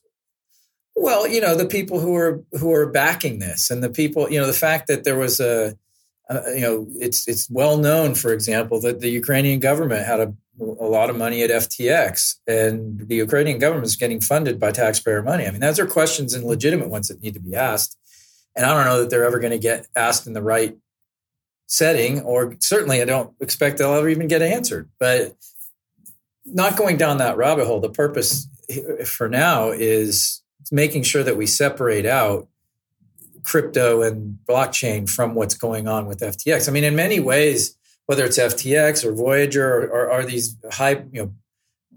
Well, 0.94 1.28
you 1.28 1.40
know, 1.40 1.54
the 1.54 1.66
people 1.66 2.00
who 2.00 2.16
are 2.16 2.42
who 2.52 2.72
are 2.72 2.86
backing 2.86 3.38
this, 3.38 3.70
and 3.70 3.82
the 3.82 3.90
people, 3.90 4.30
you 4.30 4.40
know, 4.40 4.46
the 4.46 4.52
fact 4.52 4.88
that 4.88 5.04
there 5.04 5.18
was 5.18 5.40
a, 5.40 5.76
a 6.28 6.42
you 6.54 6.60
know, 6.60 6.86
it's 6.94 7.28
it's 7.28 7.48
well 7.50 7.78
known, 7.78 8.14
for 8.14 8.32
example, 8.32 8.80
that 8.80 9.00
the 9.00 9.10
Ukrainian 9.10 9.60
government 9.60 10.06
had 10.06 10.20
a 10.20 10.34
a 10.60 10.86
lot 10.86 11.10
of 11.10 11.16
money 11.16 11.42
at 11.42 11.50
FTX, 11.50 12.36
and 12.46 13.06
the 13.08 13.16
Ukrainian 13.16 13.58
government 13.58 13.86
is 13.86 13.96
getting 13.96 14.20
funded 14.20 14.58
by 14.58 14.72
taxpayer 14.72 15.22
money. 15.22 15.46
I 15.46 15.50
mean, 15.50 15.60
those 15.60 15.78
are 15.78 15.86
questions 15.86 16.34
and 16.34 16.44
legitimate 16.44 16.88
ones 16.88 17.08
that 17.08 17.22
need 17.22 17.34
to 17.34 17.40
be 17.40 17.54
asked. 17.54 17.98
And 18.54 18.64
I 18.64 18.72
don't 18.72 18.86
know 18.86 19.00
that 19.00 19.10
they're 19.10 19.26
ever 19.26 19.38
going 19.38 19.52
to 19.52 19.58
get 19.58 19.86
asked 19.94 20.26
in 20.26 20.32
the 20.32 20.42
right 20.42 20.76
setting, 21.66 22.22
or 22.22 22.56
certainly 22.60 23.02
I 23.02 23.04
don't 23.04 23.34
expect 23.40 23.78
they'll 23.78 23.92
ever 23.92 24.08
even 24.08 24.28
get 24.28 24.40
answered. 24.40 24.88
But 24.98 25.36
not 26.46 26.76
going 26.76 26.96
down 26.96 27.18
that 27.18 27.36
rabbit 27.36 27.66
hole. 27.66 27.80
The 27.80 27.90
purpose 27.90 28.48
for 29.04 29.28
now 29.28 29.70
is 29.70 30.42
making 30.72 31.02
sure 31.02 31.22
that 31.22 31.36
we 31.36 31.46
separate 31.46 32.06
out 32.06 32.48
crypto 33.46 34.02
and 34.02 34.38
blockchain 34.48 35.08
from 35.08 35.34
what's 35.34 35.54
going 35.54 35.86
on 35.88 36.06
with 36.06 36.20
FTX. 36.20 36.68
I 36.68 36.72
mean, 36.72 36.84
in 36.84 36.96
many 36.96 37.20
ways, 37.20 37.76
whether 38.06 38.24
it's 38.24 38.38
FTX 38.38 39.04
or 39.04 39.12
Voyager 39.12 39.88
or, 39.88 40.10
are 40.10 40.24
these 40.24 40.56
high, 40.70 41.04
you 41.12 41.22
know, 41.22 41.32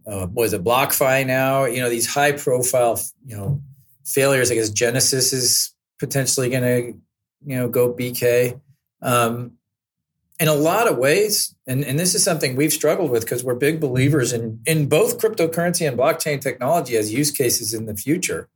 uh, 0.08 0.28
was 0.28 0.54
it 0.54 0.64
BlockFi 0.64 1.26
now? 1.26 1.66
You 1.66 1.82
know, 1.82 1.90
these 1.90 2.08
high 2.08 2.32
profile, 2.32 3.00
you 3.26 3.36
know, 3.36 3.62
failures. 4.06 4.52
I 4.52 4.56
guess 4.56 4.70
Genesis 4.70 5.34
is 5.34 5.74
potentially 6.00 6.50
going 6.50 6.64
to, 6.64 7.00
you 7.46 7.56
know, 7.58 7.68
go 7.68 7.94
BK. 7.94 8.60
Um, 9.02 9.54
in 10.40 10.48
a 10.48 10.54
lot 10.54 10.88
of 10.88 10.98
ways, 10.98 11.54
and, 11.68 11.84
and 11.84 12.00
this 12.00 12.16
is 12.16 12.24
something 12.24 12.56
we've 12.56 12.72
struggled 12.72 13.12
with 13.12 13.24
because 13.24 13.44
we're 13.44 13.56
big 13.56 13.82
believers 13.82 14.32
in, 14.32 14.62
in 14.66 14.88
both 14.88 15.20
cryptocurrency 15.20 15.86
and 15.86 15.98
blockchain 15.98 16.40
technology 16.40 16.96
as 16.96 17.14
use 17.14 17.30
cases 17.30 17.74
in 17.74 17.88
the 17.88 17.96
future, 17.96 18.48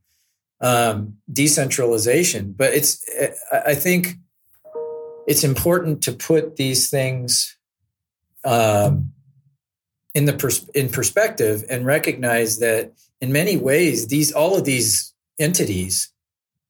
um, 0.63 1.17
decentralization. 1.32 2.53
But 2.53 2.74
it's, 2.74 3.05
I 3.51 3.75
think 3.75 4.15
it's 5.27 5.43
important 5.43 6.01
to 6.03 6.13
put 6.13 6.55
these 6.55 6.89
things 6.89 7.58
um, 8.46 9.12
in 10.15 10.25
the 10.25 10.34
pers- 10.34 10.67
in 10.70 10.89
perspective 10.89 11.63
and 11.70 11.86
recognize 11.86 12.60
that 12.60 12.93
in 13.22 13.32
many 13.32 13.58
ways, 13.58 14.08
these 14.08 14.32
all 14.32 14.58
of 14.58 14.65
these 14.65 15.13
entities 15.38 16.12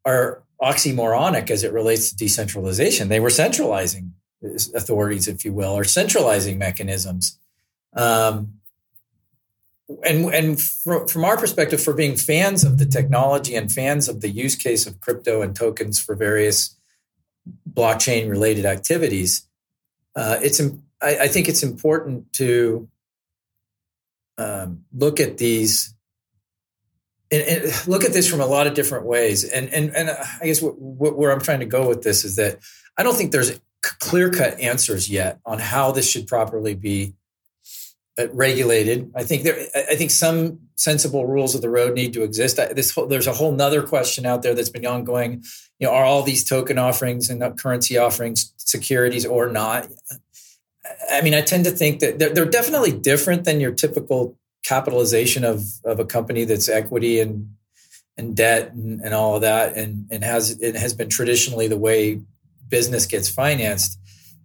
are 0.06 0.44
oxymoronic 0.62 1.52
as 1.52 1.64
it 1.64 1.74
relates 1.74 2.10
to 2.10 2.16
decentralization. 2.16 3.10
They 3.10 3.20
were 3.20 3.30
centralizing 3.30 4.14
authorities, 4.76 5.28
if 5.28 5.46
you 5.46 5.54
will, 5.54 5.74
or 5.78 5.84
centralizing 5.84 6.58
mechanisms. 6.58 7.38
Um, 7.96 8.56
and 10.04 10.26
and 10.34 10.62
from 10.62 11.26
our 11.26 11.38
perspective, 11.38 11.82
for 11.82 11.94
being 11.94 12.16
fans 12.16 12.64
of 12.64 12.78
the 12.78 12.86
technology 12.86 13.56
and 13.56 13.72
fans 13.72 14.08
of 14.08 14.22
the 14.22 14.30
use 14.30 14.56
case 14.56 14.88
of 14.88 15.00
crypto 15.02 15.42
and 15.42 15.56
tokens 15.56 16.00
for 16.00 16.16
various 16.16 16.78
blockchain 17.70 18.30
related 18.30 18.66
activities, 18.66 19.48
uh, 20.16 20.38
it's 20.42 20.62
I, 21.02 21.18
I 21.24 21.28
think 21.28 21.50
it's 21.50 21.64
important 21.64 22.32
to 22.34 22.88
um, 24.38 24.86
look 24.94 25.20
at 25.20 25.38
these 25.38 25.94
and, 27.30 27.42
and, 27.44 27.88
look 27.88 28.04
at 28.04 28.14
this 28.14 28.30
from 28.30 28.42
a 28.42 28.46
lot 28.46 28.68
of 28.68 28.74
different 28.74 29.06
ways. 29.06 29.44
And 29.44 29.68
and 29.74 29.96
and 29.96 30.10
I 30.10 30.46
guess 30.46 30.62
where 30.62 31.32
I'm 31.32 31.42
trying 31.42 31.60
to 31.60 31.66
go 31.66 31.88
with 31.88 32.04
this 32.04 32.24
is 32.24 32.38
that 32.38 32.60
I 32.98 33.04
don't 33.04 33.16
think 33.16 33.32
there's 33.32 33.60
clear 33.82 34.32
cut 34.32 34.60
answers 34.60 35.10
yet 35.10 35.40
on 35.46 35.60
how 35.60 35.92
this 35.92 36.10
should 36.10 36.28
properly 36.28 36.74
be 36.74 37.16
Uh, 38.16 38.28
regulated. 38.32 39.12
I 39.16 39.24
think 39.24 39.42
there. 39.42 39.58
I 39.74 39.96
think 39.96 40.12
some 40.12 40.60
sensible 40.76 41.26
rules 41.26 41.56
of 41.56 41.62
the 41.62 41.70
road 41.70 41.96
need 41.96 42.14
to 42.14 42.22
exist. 42.22 42.60
I, 42.60 42.72
This 42.72 42.92
whole, 42.92 43.08
there's 43.08 43.26
a 43.26 43.34
whole 43.34 43.52
nother 43.52 43.82
question 43.82 44.24
out 44.28 44.44
there 44.44 44.54
that's 44.54 44.70
been 44.70 44.86
ongoing. 44.86 45.44
You 45.80 45.88
know, 45.88 45.94
are 45.94 46.06
all 46.06 46.22
these 46.22 46.48
token 46.48 46.78
offerings 46.78 47.32
and 47.32 47.42
currency 47.58 47.98
offerings 47.98 48.54
securities 48.58 49.26
or 49.26 49.50
not? 49.50 49.88
I 51.10 51.22
mean, 51.22 51.34
I 51.34 51.42
tend 51.42 51.66
to 51.66 51.72
think 51.72 52.02
that 52.02 52.20
they're, 52.20 52.32
they're 52.32 52.46
definitely 52.46 52.92
different 52.92 53.46
than 53.46 53.60
your 53.60 53.72
typical 53.72 54.38
capitalization 54.64 55.44
of 55.44 55.64
of 55.84 56.00
a 56.00 56.06
company 56.06 56.46
that's 56.46 56.70
equity 56.70 57.20
and 57.20 57.56
and 58.16 58.36
debt 58.36 58.74
and, 58.74 59.02
and 59.02 59.16
all 59.16 59.36
of 59.38 59.42
that, 59.42 59.76
and 59.76 60.06
and 60.12 60.24
has 60.24 60.52
it 60.62 60.76
has 60.76 60.94
been 60.94 61.10
traditionally 61.10 61.68
the 61.68 61.78
way 61.78 62.22
business 62.70 63.08
gets 63.08 63.28
financed. 63.28 63.98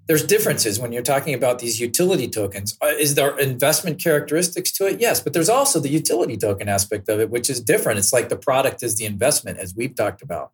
There's 0.08 0.24
differences 0.24 0.80
when 0.80 0.90
you're 0.90 1.02
talking 1.02 1.34
about 1.34 1.58
these 1.58 1.78
utility 1.78 2.28
tokens. 2.28 2.76
Uh, 2.82 2.86
is 2.86 3.14
there 3.14 3.38
investment 3.38 4.02
characteristics 4.02 4.72
to 4.72 4.86
it? 4.86 5.00
Yes, 5.00 5.20
but 5.20 5.34
there's 5.34 5.50
also 5.50 5.78
the 5.78 5.90
utility 5.90 6.36
token 6.36 6.68
aspect 6.68 7.08
of 7.10 7.20
it, 7.20 7.30
which 7.30 7.50
is 7.50 7.60
different. 7.60 7.98
It's 7.98 8.12
like 8.12 8.30
the 8.30 8.36
product 8.36 8.82
is 8.82 8.96
the 8.96 9.04
investment, 9.04 9.58
as 9.58 9.74
we've 9.76 9.94
talked 9.94 10.22
about. 10.22 10.52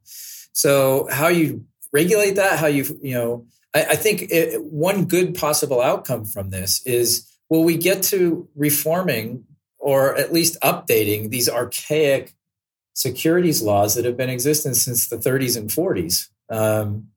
So 0.52 1.06
how 1.10 1.28
you 1.28 1.64
regulate 1.92 2.32
that, 2.34 2.58
how 2.58 2.66
you 2.66 2.98
you 3.00 3.14
know 3.14 3.46
I, 3.74 3.82
I 3.90 3.96
think 3.96 4.30
it, 4.30 4.62
one 4.62 5.04
good 5.04 5.34
possible 5.34 5.80
outcome 5.80 6.24
from 6.24 6.50
this 6.50 6.84
is 6.86 7.30
will 7.48 7.64
we 7.64 7.76
get 7.76 8.02
to 8.04 8.48
reforming 8.54 9.44
or 9.78 10.16
at 10.16 10.32
least 10.32 10.56
updating 10.62 11.30
these 11.30 11.48
archaic 11.48 12.34
securities 12.94 13.60
laws 13.60 13.94
that 13.94 14.04
have 14.04 14.16
been 14.16 14.30
existing 14.30 14.74
since 14.74 15.08
the 15.08 15.16
30s 15.16 15.56
and 15.56 15.68
40s 15.68 16.28
um, 16.48 17.08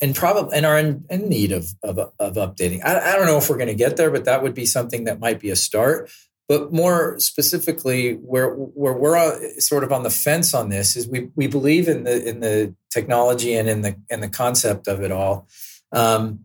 and 0.00 0.14
probably 0.14 0.56
and 0.56 0.66
are 0.66 0.78
in, 0.78 1.04
in 1.08 1.28
need 1.28 1.52
of, 1.52 1.68
of, 1.82 1.98
of 1.98 2.34
updating. 2.34 2.84
I, 2.84 3.12
I, 3.12 3.16
don't 3.16 3.26
know 3.26 3.38
if 3.38 3.48
we're 3.48 3.56
going 3.56 3.68
to 3.68 3.74
get 3.74 3.96
there 3.96 4.10
but 4.10 4.24
that 4.26 4.42
would 4.42 4.54
be 4.54 4.66
something 4.66 5.04
that 5.04 5.20
might 5.20 5.40
be 5.40 5.50
a 5.50 5.56
start. 5.56 6.10
But 6.48 6.72
more 6.72 7.18
specifically 7.18 8.12
where 8.12 8.50
where 8.50 8.92
we're 8.92 9.58
sort 9.58 9.82
of 9.82 9.90
on 9.90 10.04
the 10.04 10.10
fence 10.10 10.54
on 10.54 10.68
this 10.68 10.94
is 10.94 11.08
we 11.08 11.30
we 11.34 11.48
believe 11.48 11.88
in 11.88 12.04
the 12.04 12.28
in 12.28 12.38
the 12.38 12.72
technology 12.88 13.54
and 13.54 13.68
in 13.68 13.80
the 13.80 13.96
in 14.10 14.20
the 14.20 14.28
concept 14.28 14.86
of 14.86 15.02
it 15.02 15.10
all. 15.10 15.48
Um, 15.90 16.44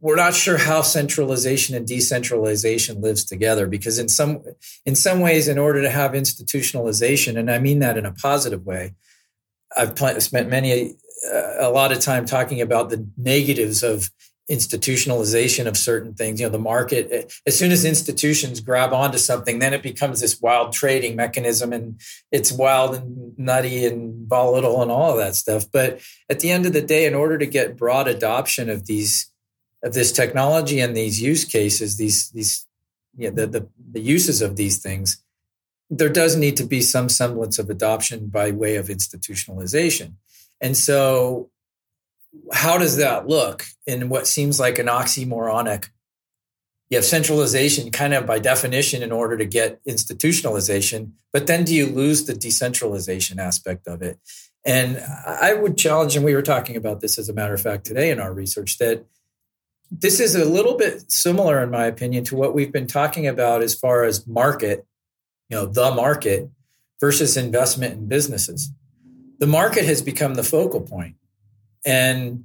we're 0.00 0.16
not 0.16 0.34
sure 0.34 0.56
how 0.56 0.80
centralization 0.80 1.76
and 1.76 1.86
decentralization 1.86 3.02
lives 3.02 3.22
together 3.24 3.66
because 3.66 3.98
in 3.98 4.08
some 4.08 4.42
in 4.86 4.94
some 4.94 5.20
ways 5.20 5.46
in 5.46 5.58
order 5.58 5.82
to 5.82 5.90
have 5.90 6.12
institutionalization 6.12 7.38
and 7.38 7.50
i 7.50 7.58
mean 7.58 7.80
that 7.80 7.98
in 7.98 8.06
a 8.06 8.12
positive 8.12 8.64
way 8.64 8.94
i've 9.76 10.22
spent 10.22 10.48
many 10.48 10.94
uh, 11.32 11.54
a 11.58 11.70
lot 11.70 11.92
of 11.92 12.00
time 12.00 12.24
talking 12.24 12.60
about 12.60 12.90
the 12.90 13.06
negatives 13.16 13.82
of 13.82 14.10
institutionalization 14.50 15.66
of 15.66 15.76
certain 15.76 16.12
things 16.12 16.40
you 16.40 16.46
know 16.46 16.50
the 16.50 16.58
market 16.58 17.32
as 17.46 17.56
soon 17.56 17.70
as 17.70 17.84
institutions 17.84 18.60
grab 18.60 18.92
onto 18.92 19.18
something 19.18 19.60
then 19.60 19.72
it 19.72 19.82
becomes 19.82 20.20
this 20.20 20.40
wild 20.40 20.72
trading 20.72 21.14
mechanism 21.14 21.72
and 21.72 22.00
it's 22.32 22.50
wild 22.50 22.96
and 22.96 23.20
nutty 23.40 23.86
and 23.86 24.28
volatile 24.28 24.82
and 24.82 24.90
all 24.90 25.12
of 25.12 25.18
that 25.18 25.34
stuff. 25.34 25.64
But 25.72 26.00
at 26.28 26.40
the 26.40 26.50
end 26.50 26.66
of 26.66 26.72
the 26.72 26.82
day 26.82 27.06
in 27.06 27.14
order 27.14 27.38
to 27.38 27.46
get 27.46 27.76
broad 27.76 28.06
adoption 28.06 28.68
of 28.68 28.86
these 28.86 29.30
of 29.82 29.94
this 29.94 30.12
technology 30.12 30.78
and 30.78 30.94
these 30.94 31.22
use 31.22 31.44
cases 31.44 31.96
these 31.96 32.30
these 32.30 32.66
you 33.16 33.30
know, 33.30 33.34
the, 33.34 33.46
the 33.46 33.68
the 33.92 34.00
uses 34.00 34.42
of 34.42 34.56
these 34.56 34.78
things 34.78 35.22
there 35.90 36.08
does 36.08 36.36
need 36.36 36.56
to 36.56 36.64
be 36.64 36.80
some 36.80 37.08
semblance 37.08 37.58
of 37.58 37.68
adoption 37.68 38.28
by 38.28 38.50
way 38.50 38.76
of 38.76 38.86
institutionalization 38.86 40.14
and 40.60 40.76
so 40.76 41.50
how 42.52 42.78
does 42.78 42.96
that 42.96 43.26
look 43.26 43.64
in 43.86 44.08
what 44.08 44.26
seems 44.26 44.60
like 44.60 44.78
an 44.78 44.86
oxymoronic? 44.86 45.88
You 46.88 46.96
have 46.98 47.04
centralization 47.04 47.90
kind 47.90 48.14
of 48.14 48.26
by 48.26 48.38
definition 48.38 49.02
in 49.02 49.12
order 49.12 49.36
to 49.36 49.44
get 49.44 49.82
institutionalization, 49.84 51.12
but 51.32 51.46
then 51.46 51.64
do 51.64 51.74
you 51.74 51.86
lose 51.86 52.24
the 52.24 52.34
decentralization 52.34 53.38
aspect 53.38 53.86
of 53.86 54.02
it? 54.02 54.18
And 54.64 54.98
I 55.26 55.54
would 55.54 55.78
challenge, 55.78 56.16
and 56.16 56.24
we 56.24 56.34
were 56.34 56.42
talking 56.42 56.76
about 56.76 57.00
this 57.00 57.18
as 57.18 57.28
a 57.28 57.32
matter 57.32 57.54
of 57.54 57.62
fact 57.62 57.86
today 57.86 58.10
in 58.10 58.20
our 58.20 58.32
research, 58.32 58.78
that 58.78 59.06
this 59.90 60.20
is 60.20 60.34
a 60.34 60.44
little 60.44 60.76
bit 60.76 61.10
similar, 61.10 61.62
in 61.62 61.70
my 61.70 61.86
opinion, 61.86 62.24
to 62.24 62.36
what 62.36 62.54
we've 62.54 62.72
been 62.72 62.86
talking 62.86 63.26
about 63.26 63.62
as 63.62 63.74
far 63.74 64.04
as 64.04 64.26
market, 64.26 64.86
you 65.50 65.56
know, 65.56 65.66
the 65.66 65.90
market 65.94 66.48
versus 67.00 67.36
investment 67.36 67.94
in 67.94 68.06
businesses. 68.06 68.70
The 69.38 69.46
market 69.46 69.84
has 69.84 70.02
become 70.02 70.34
the 70.34 70.44
focal 70.44 70.80
point 70.80 71.16
and 71.84 72.44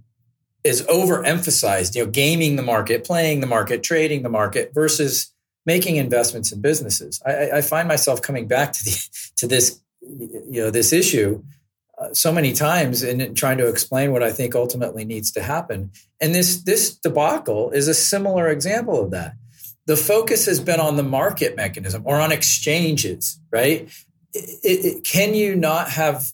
is 0.64 0.82
overemphasized, 0.84 1.96
you 1.96 2.04
know, 2.04 2.10
gaming 2.10 2.56
the 2.56 2.64
market, 2.64 3.04
playing 3.04 3.42
the 3.42 3.48
market, 3.48 3.84
trading 3.84 4.24
the 4.24 4.30
market 4.30 4.74
versus 4.74 5.32
making 5.66 5.98
investments 5.98 6.52
in 6.52 6.62
businesses. 6.62 7.22
I, 7.26 7.58
I 7.58 7.62
find 7.62 7.88
myself 7.88 8.22
coming 8.22 8.48
back 8.48 8.74
to 8.74 8.84
the 8.84 9.10
to 9.38 9.48
this, 9.48 9.80
you 10.02 10.62
know, 10.62 10.72
this 10.72 10.92
issue 10.92 11.44
uh, 11.98 12.14
so 12.14 12.32
many 12.32 12.52
times 12.54 13.04
and 13.04 13.38
trying 13.38 13.58
to 13.58 13.68
explain 13.68 14.12
what 14.12 14.24
I 14.24 14.32
think 14.32 14.56
ultimately 14.56 15.06
needs 15.06 15.32
to 15.32 15.42
happen. 15.42 15.92
And 16.20 16.34
this 16.34 16.62
this 16.64 16.96
debacle 16.96 17.72
is 17.72 17.88
a 17.88 17.94
similar 17.94 18.50
example 18.50 19.02
of 19.02 19.12
that. 19.12 19.36
The 19.88 19.98
focus 19.98 20.46
has 20.48 20.60
been 20.60 20.80
on 20.80 20.96
the 20.96 21.04
market 21.04 21.56
mechanism 21.56 22.04
or 22.06 22.20
on 22.20 22.32
exchanges, 22.32 23.40
right? 23.52 23.90
It, 24.34 24.60
it, 24.64 25.04
can 25.04 25.34
you 25.34 25.56
not 25.56 25.90
have 25.90 26.26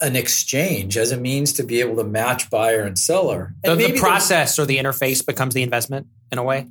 an 0.00 0.16
exchange 0.16 0.96
as 0.96 1.10
a 1.10 1.16
means 1.16 1.54
to 1.54 1.62
be 1.62 1.80
able 1.80 1.96
to 1.96 2.04
match 2.04 2.50
buyer 2.50 2.82
and 2.82 2.98
seller. 2.98 3.54
And 3.64 3.80
the, 3.80 3.92
the 3.92 3.98
process 3.98 4.58
or 4.58 4.66
the 4.66 4.76
interface 4.76 5.24
becomes 5.24 5.54
the 5.54 5.62
investment 5.62 6.06
in 6.30 6.38
a 6.38 6.42
way. 6.42 6.66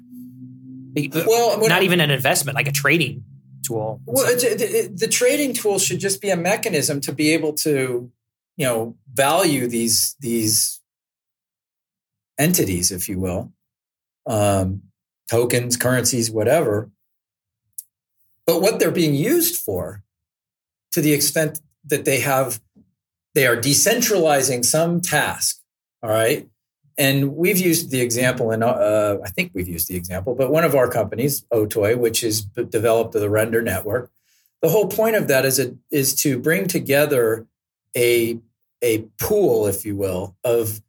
Well, 1.13 1.68
not 1.68 1.84
even 1.84 2.00
an 2.00 2.12
investment, 2.12 2.56
like 2.56 2.68
a 2.68 2.72
trading 2.72 3.24
tool. 3.65 4.01
Well, 4.06 4.25
it, 4.30 4.98
the 4.98 5.08
trading 5.08 5.54
tool 5.54 5.80
should 5.80 6.00
just 6.00 6.22
be 6.22 6.30
a 6.30 6.38
mechanism 6.38 7.01
to 7.01 7.12
be 7.12 7.34
able 7.34 7.54
to, 7.54 8.12
you 8.56 8.65
know, 8.65 8.96
value 9.13 9.68
these 9.68 10.15
these 10.20 10.80
entities, 12.38 12.92
if 12.92 13.10
you 13.10 13.20
will, 13.20 13.51
um, 14.25 14.84
tokens, 15.29 15.77
currencies, 15.77 16.32
whatever. 16.32 16.89
But 18.46 18.62
what 18.62 18.79
they're 18.79 18.91
being 18.91 19.15
used 19.15 19.62
for, 19.62 20.03
to 20.91 21.01
the 21.01 21.13
extent 21.13 21.60
that 21.86 22.05
they 22.05 22.20
have 22.20 22.60
they 23.36 23.46
are 23.46 23.58
decentralizing 23.58 24.65
some 24.65 25.01
task. 25.01 25.62
All 26.01 26.10
right. 26.10 26.48
And 26.98 27.36
we've 27.36 27.58
used 27.58 27.91
the 27.91 28.00
example, 28.00 28.51
and 28.51 28.63
uh, 28.63 29.17
I 29.24 29.27
think 29.29 29.51
we've 29.53 29.67
used 29.67 29.89
the 29.89 29.98
example, 29.98 30.34
but 30.34 30.50
one 30.50 30.63
of 30.63 30.74
our 30.74 30.89
companies, 30.89 31.46
Otoy, 31.53 31.98
which 31.98 32.24
is 32.24 32.41
developed 32.41 33.12
the 33.12 33.29
Render 33.29 33.62
network, 33.62 34.10
the 34.62 34.70
whole 34.70 34.88
point 34.88 35.17
of 35.17 35.27
that 35.27 35.44
is, 35.44 35.60
a, 35.60 35.75
is 35.91 36.15
to 36.22 36.39
bring 36.39 36.67
together 36.67 37.46
a, 37.98 38.39
a 38.82 39.00
pool, 39.20 39.67
if 39.67 39.86
you 39.86 39.98
will, 39.98 40.38
of 40.46 40.79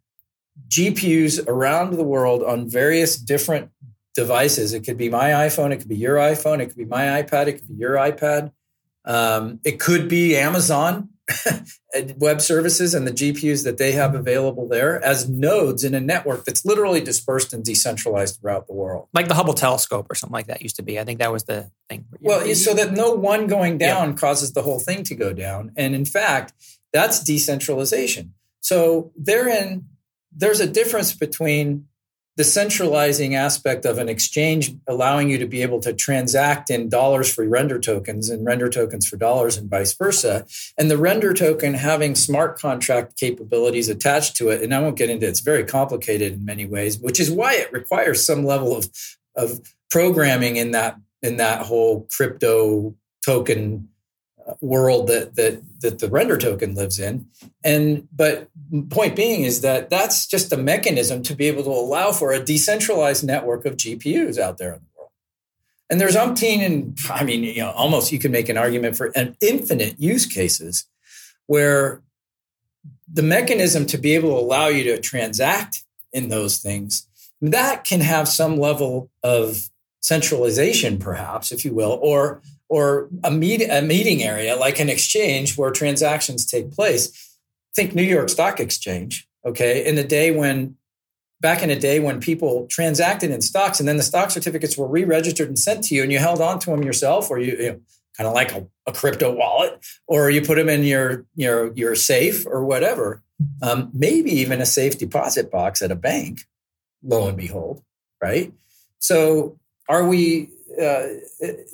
GPUs 0.68 1.44
around 1.48 1.94
the 1.94 2.04
world 2.04 2.44
on 2.44 2.70
various 2.70 3.16
different 3.16 3.70
devices. 4.16 4.72
It 4.72 4.80
could 4.80 4.96
be 4.96 5.08
my 5.08 5.30
iPhone, 5.30 5.72
it 5.72 5.76
could 5.76 5.88
be 5.88 5.96
your 5.96 6.16
iPhone, 6.16 6.60
it 6.60 6.66
could 6.66 6.76
be 6.76 6.84
my 6.84 7.22
iPad, 7.22 7.46
it 7.46 7.52
could 7.54 7.68
be 7.68 7.74
your 7.74 7.94
iPad. 7.94 8.52
Um, 9.04 9.60
it 9.62 9.78
could 9.78 10.08
be 10.08 10.36
Amazon 10.36 11.10
web 12.16 12.40
services 12.40 12.94
and 12.94 13.06
the 13.06 13.12
GPUs 13.12 13.64
that 13.64 13.78
they 13.78 13.92
have 13.92 14.14
available 14.14 14.66
there 14.68 15.02
as 15.04 15.28
nodes 15.28 15.84
in 15.84 15.94
a 15.94 16.00
network 16.00 16.44
that's 16.44 16.64
literally 16.64 17.00
dispersed 17.00 17.52
and 17.52 17.64
decentralized 17.64 18.40
throughout 18.40 18.66
the 18.66 18.72
world. 18.72 19.08
Like 19.12 19.28
the 19.28 19.34
Hubble 19.34 19.54
telescope 19.54 20.06
or 20.10 20.14
something 20.14 20.34
like 20.34 20.46
that 20.46 20.62
used 20.62 20.76
to 20.76 20.82
be. 20.82 20.98
I 20.98 21.04
think 21.04 21.20
that 21.20 21.30
was 21.30 21.44
the 21.44 21.70
thing. 21.88 22.06
Well, 22.20 22.52
so 22.54 22.74
that 22.74 22.92
no 22.92 23.12
one 23.12 23.46
going 23.46 23.78
down 23.78 24.10
yeah. 24.10 24.16
causes 24.16 24.52
the 24.52 24.62
whole 24.62 24.80
thing 24.80 25.04
to 25.04 25.14
go 25.14 25.32
down. 25.32 25.72
And 25.76 25.94
in 25.94 26.04
fact, 26.04 26.52
that's 26.92 27.22
decentralization. 27.22 28.34
So 28.60 29.12
therein, 29.16 29.86
there's 30.32 30.60
a 30.60 30.66
difference 30.66 31.14
between 31.14 31.86
the 32.36 32.44
centralizing 32.44 33.34
aspect 33.34 33.84
of 33.84 33.98
an 33.98 34.08
exchange 34.08 34.74
allowing 34.86 35.30
you 35.30 35.38
to 35.38 35.46
be 35.46 35.62
able 35.62 35.80
to 35.80 35.92
transact 35.92 36.70
in 36.70 36.88
dollars 36.88 37.32
for 37.32 37.48
render 37.48 37.78
tokens 37.78 38.28
and 38.28 38.44
render 38.44 38.68
tokens 38.68 39.06
for 39.06 39.16
dollars 39.16 39.56
and 39.56 39.70
vice 39.70 39.94
versa. 39.94 40.46
And 40.76 40.90
the 40.90 40.98
render 40.98 41.32
token 41.32 41.74
having 41.74 42.14
smart 42.14 42.58
contract 42.58 43.16
capabilities 43.18 43.88
attached 43.88 44.36
to 44.36 44.48
it 44.48 44.62
and 44.62 44.74
i 44.74 44.80
won't 44.80 44.96
get 44.96 45.10
into 45.10 45.26
it 45.26 45.30
it's 45.30 45.40
very 45.40 45.64
complicated 45.64 46.32
in 46.32 46.44
many 46.44 46.66
ways 46.66 46.98
which 46.98 47.20
is 47.20 47.30
why 47.30 47.54
it 47.54 47.72
requires 47.72 48.24
some 48.24 48.44
level 48.44 48.76
of 48.76 48.88
of 49.36 49.60
programming 49.90 50.56
in 50.56 50.72
that 50.72 50.96
in 51.22 51.36
that 51.36 51.62
whole 51.62 52.06
crypto 52.10 52.94
token 53.24 53.88
world 54.60 55.08
that 55.08 55.34
that 55.36 55.62
that 55.80 55.98
the 55.98 56.08
render 56.08 56.38
token 56.38 56.74
lives 56.74 56.98
in. 56.98 57.26
And 57.64 58.08
but 58.14 58.48
point 58.90 59.16
being 59.16 59.42
is 59.42 59.60
that 59.60 59.90
that's 59.90 60.26
just 60.26 60.52
a 60.52 60.56
mechanism 60.56 61.22
to 61.24 61.34
be 61.34 61.46
able 61.46 61.64
to 61.64 61.70
allow 61.70 62.12
for 62.12 62.32
a 62.32 62.42
decentralized 62.42 63.24
network 63.24 63.64
of 63.64 63.76
gpus 63.76 64.38
out 64.38 64.58
there 64.58 64.74
in 64.74 64.80
the 64.80 64.98
world. 64.98 65.10
And 65.90 66.00
there's 66.00 66.16
umpteen 66.16 66.64
and 66.64 66.98
i 67.10 67.24
mean 67.24 67.42
you 67.42 67.60
know 67.60 67.70
almost 67.70 68.12
you 68.12 68.18
can 68.18 68.32
make 68.32 68.48
an 68.48 68.56
argument 68.56 68.96
for 68.96 69.06
an 69.16 69.36
infinite 69.40 69.98
use 69.98 70.26
cases 70.26 70.86
where 71.46 72.02
the 73.12 73.22
mechanism 73.22 73.86
to 73.86 73.98
be 73.98 74.14
able 74.14 74.30
to 74.30 74.36
allow 74.36 74.66
you 74.66 74.84
to 74.84 75.00
transact 75.00 75.84
in 76.12 76.28
those 76.28 76.58
things 76.58 77.06
that 77.40 77.84
can 77.84 78.00
have 78.00 78.26
some 78.28 78.58
level 78.58 79.10
of 79.22 79.68
centralization 80.00 80.98
perhaps 80.98 81.52
if 81.52 81.64
you 81.64 81.74
will 81.74 81.98
or 82.02 82.40
or 82.68 83.08
a, 83.22 83.30
meet, 83.30 83.62
a 83.62 83.82
meeting 83.82 84.22
area 84.22 84.56
like 84.56 84.80
an 84.80 84.88
exchange 84.88 85.56
where 85.56 85.70
transactions 85.70 86.44
take 86.44 86.72
place. 86.72 87.36
Think 87.74 87.94
New 87.94 88.02
York 88.02 88.28
Stock 88.28 88.58
Exchange, 88.58 89.28
okay? 89.44 89.86
In 89.86 89.94
the 89.94 90.04
day 90.04 90.30
when, 90.30 90.76
back 91.40 91.62
in 91.62 91.68
the 91.68 91.76
day 91.76 92.00
when 92.00 92.20
people 92.20 92.66
transacted 92.68 93.30
in 93.30 93.40
stocks 93.40 93.78
and 93.78 93.88
then 93.88 93.96
the 93.96 94.02
stock 94.02 94.30
certificates 94.30 94.76
were 94.76 94.88
re 94.88 95.04
registered 95.04 95.48
and 95.48 95.58
sent 95.58 95.84
to 95.84 95.94
you 95.94 96.02
and 96.02 96.10
you 96.10 96.18
held 96.18 96.40
on 96.40 96.58
to 96.60 96.70
them 96.70 96.82
yourself 96.82 97.30
or 97.30 97.38
you, 97.38 97.56
you 97.56 97.70
know, 97.70 97.80
kind 98.16 98.26
of 98.26 98.32
like 98.32 98.52
a, 98.52 98.66
a, 98.86 98.92
crypto 98.92 99.30
wallet 99.30 99.84
or 100.06 100.30
you 100.30 100.40
put 100.40 100.56
them 100.56 100.70
in 100.70 100.82
your, 100.82 101.26
your, 101.34 101.70
your 101.74 101.94
safe 101.94 102.46
or 102.46 102.64
whatever, 102.64 103.22
um, 103.60 103.90
maybe 103.92 104.30
even 104.30 104.62
a 104.62 104.66
safe 104.66 104.98
deposit 104.98 105.50
box 105.50 105.82
at 105.82 105.90
a 105.90 105.94
bank, 105.94 106.46
lo 107.02 107.28
and 107.28 107.36
behold, 107.36 107.82
right? 108.22 108.54
So 108.98 109.58
are 109.88 110.08
we 110.08 110.48
uh, 110.80 111.06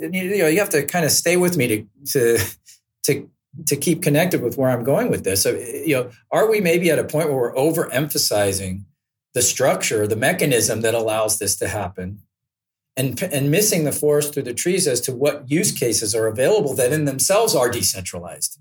you 0.01 0.39
know 0.39 0.47
you 0.47 0.59
have 0.59 0.71
to 0.71 0.85
kind 0.85 1.05
of 1.05 1.11
stay 1.11 1.37
with 1.37 1.57
me 1.57 1.69
to 1.69 1.87
to 2.07 2.39
to 3.05 3.31
to 3.67 3.77
keep 3.77 4.03
connected 4.03 4.43
with 4.43 4.57
where 4.57 4.71
I'm 4.71 4.85
going 4.85 5.11
with 5.11 5.25
this. 5.25 5.43
So 5.43 5.51
you 5.51 5.97
know, 5.97 6.11
are 6.31 6.51
we 6.51 6.61
maybe 6.61 6.91
at 6.91 6.99
a 6.99 7.05
point 7.05 7.29
where 7.29 7.37
we're 7.37 7.55
overemphasizing 7.55 8.85
the 9.35 9.43
structure, 9.43 10.07
the 10.07 10.17
mechanism 10.17 10.83
that 10.83 10.95
allows 10.95 11.39
this 11.39 11.57
to 11.57 11.69
happen, 11.69 12.21
and 12.97 13.21
and 13.23 13.51
missing 13.51 13.85
the 13.85 13.93
forest 13.93 14.35
through 14.35 14.45
the 14.45 14.55
trees 14.55 14.87
as 14.87 15.01
to 15.03 15.13
what 15.13 15.51
use 15.51 15.73
cases 15.73 16.15
are 16.15 16.27
available 16.27 16.75
that 16.75 16.93
in 16.93 17.05
themselves 17.05 17.55
are 17.55 17.71
decentralized. 17.71 18.59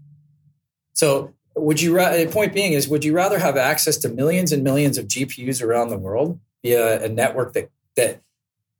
So 0.93 1.33
would 1.55 1.81
you 1.81 1.95
the 1.95 2.29
point 2.31 2.53
being 2.53 2.74
is 2.74 2.88
would 2.88 3.03
you 3.03 3.13
rather 3.13 3.39
have 3.39 3.57
access 3.57 3.98
to 3.98 4.10
millions 4.10 4.51
and 4.51 4.63
millions 4.63 4.98
of 4.98 5.07
GPUs 5.07 5.63
around 5.63 5.89
the 5.89 5.98
world 5.98 6.39
via 6.63 7.03
a 7.03 7.10
network 7.10 7.53
that 7.53 7.69
that 7.95 8.21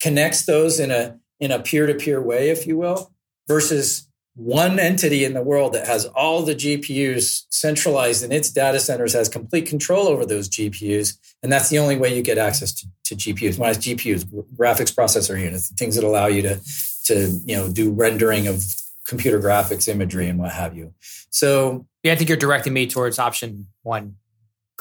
connects 0.02 0.46
those 0.46 0.80
in 0.80 0.92
a 0.92 1.20
in 1.42 1.52
a 1.52 1.60
peer 1.60 1.88
to 1.88 1.96
peer 1.96 2.22
way, 2.22 2.50
if 2.50 2.66
you 2.66 2.78
will, 2.78 3.12
versus 3.48 4.08
one 4.36 4.80
entity 4.80 5.26
in 5.26 5.34
the 5.34 5.42
world 5.42 5.74
that 5.74 5.88
has 5.88 6.06
all 6.06 6.44
the 6.44 6.56
GPUs 6.56 7.44
centralized 7.50 8.24
in 8.24 8.32
its 8.32 8.50
data 8.50 8.80
centers, 8.80 9.14
has 9.14 9.28
complete 9.28 9.66
control 9.66 10.08
over 10.08 10.26
those 10.26 10.48
GPUs. 10.48 11.18
And 11.44 11.52
that's 11.52 11.70
the 11.70 11.80
only 11.80 11.98
way 11.98 12.16
you 12.16 12.22
get 12.22 12.38
access 12.38 12.72
to, 12.74 12.88
to 13.06 13.16
GPUs. 13.16 13.58
When 13.58 13.70
I 13.70 13.74
GPUs, 13.74 14.24
graphics 14.56 14.94
processor 14.96 15.38
units, 15.38 15.70
things 15.74 15.96
that 15.96 16.06
allow 16.06 16.28
you 16.28 16.44
to, 16.44 16.62
to 17.06 17.40
you 17.46 17.58
know, 17.58 17.70
do 17.70 17.92
rendering 17.92 18.48
of 18.48 18.64
computer 19.06 19.40
graphics 19.40 19.90
imagery 19.90 20.30
and 20.30 20.40
what 20.40 20.52
have 20.52 20.78
you. 20.78 20.94
So 21.30 21.86
yeah, 22.04 22.14
I 22.14 22.16
think 22.16 22.30
you're 22.30 22.38
directing 22.38 22.72
me 22.72 22.88
towards 22.88 23.20
option 23.20 23.68
one 23.82 24.16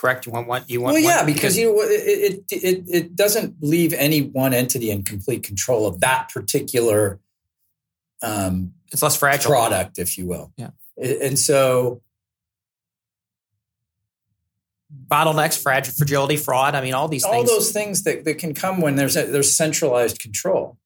correct? 0.00 0.24
You 0.24 0.32
want 0.32 0.48
one? 0.48 0.64
You 0.66 0.80
want? 0.80 0.94
Well, 0.94 1.02
yeah, 1.02 1.24
because, 1.24 1.54
because 1.54 1.58
you 1.58 1.66
know, 1.66 1.82
it, 1.82 2.44
it 2.50 2.62
it 2.62 2.84
it 2.88 3.16
doesn't 3.16 3.56
leave 3.60 3.92
any 3.92 4.22
one 4.22 4.54
entity 4.54 4.90
in 4.90 5.02
complete 5.02 5.42
control 5.42 5.86
of 5.86 6.00
that 6.00 6.30
particular. 6.32 7.20
Um, 8.22 8.74
it's 8.90 9.02
less 9.02 9.16
fragile 9.16 9.50
product, 9.50 9.98
if 9.98 10.16
you 10.16 10.26
will. 10.26 10.52
Yeah, 10.56 10.70
and 10.96 11.38
so 11.38 12.00
bottlenecks, 15.06 15.62
fragility, 15.62 16.36
fraud. 16.36 16.74
I 16.74 16.80
mean, 16.80 16.94
all 16.94 17.08
these 17.08 17.24
all 17.24 17.32
things. 17.32 17.50
those 17.50 17.72
things 17.72 18.02
that, 18.04 18.24
that 18.24 18.38
can 18.38 18.54
come 18.54 18.80
when 18.80 18.96
there's 18.96 19.16
a, 19.16 19.26
there's 19.26 19.54
centralized 19.54 20.18
control. 20.18 20.78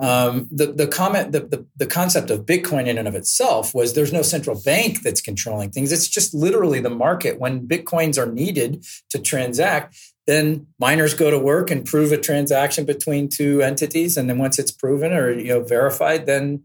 Um, 0.00 0.48
the 0.52 0.66
the 0.66 0.86
comment 0.86 1.32
the, 1.32 1.40
the, 1.40 1.66
the 1.76 1.86
concept 1.86 2.30
of 2.30 2.46
Bitcoin 2.46 2.86
in 2.86 2.98
and 2.98 3.08
of 3.08 3.16
itself 3.16 3.74
was 3.74 3.94
there's 3.94 4.12
no 4.12 4.22
central 4.22 4.60
bank 4.60 5.02
that's 5.02 5.20
controlling 5.20 5.70
things. 5.70 5.90
It's 5.90 6.06
just 6.06 6.32
literally 6.32 6.78
the 6.78 6.90
market. 6.90 7.40
When 7.40 7.66
bitcoins 7.66 8.16
are 8.16 8.30
needed 8.30 8.86
to 9.10 9.18
transact, 9.18 9.98
then 10.28 10.68
miners 10.78 11.14
go 11.14 11.32
to 11.32 11.38
work 11.38 11.72
and 11.72 11.84
prove 11.84 12.12
a 12.12 12.16
transaction 12.16 12.84
between 12.84 13.28
two 13.28 13.60
entities, 13.60 14.16
and 14.16 14.30
then 14.30 14.38
once 14.38 14.58
it's 14.60 14.70
proven 14.70 15.12
or 15.12 15.32
you 15.32 15.48
know 15.48 15.64
verified, 15.64 16.26
then 16.26 16.62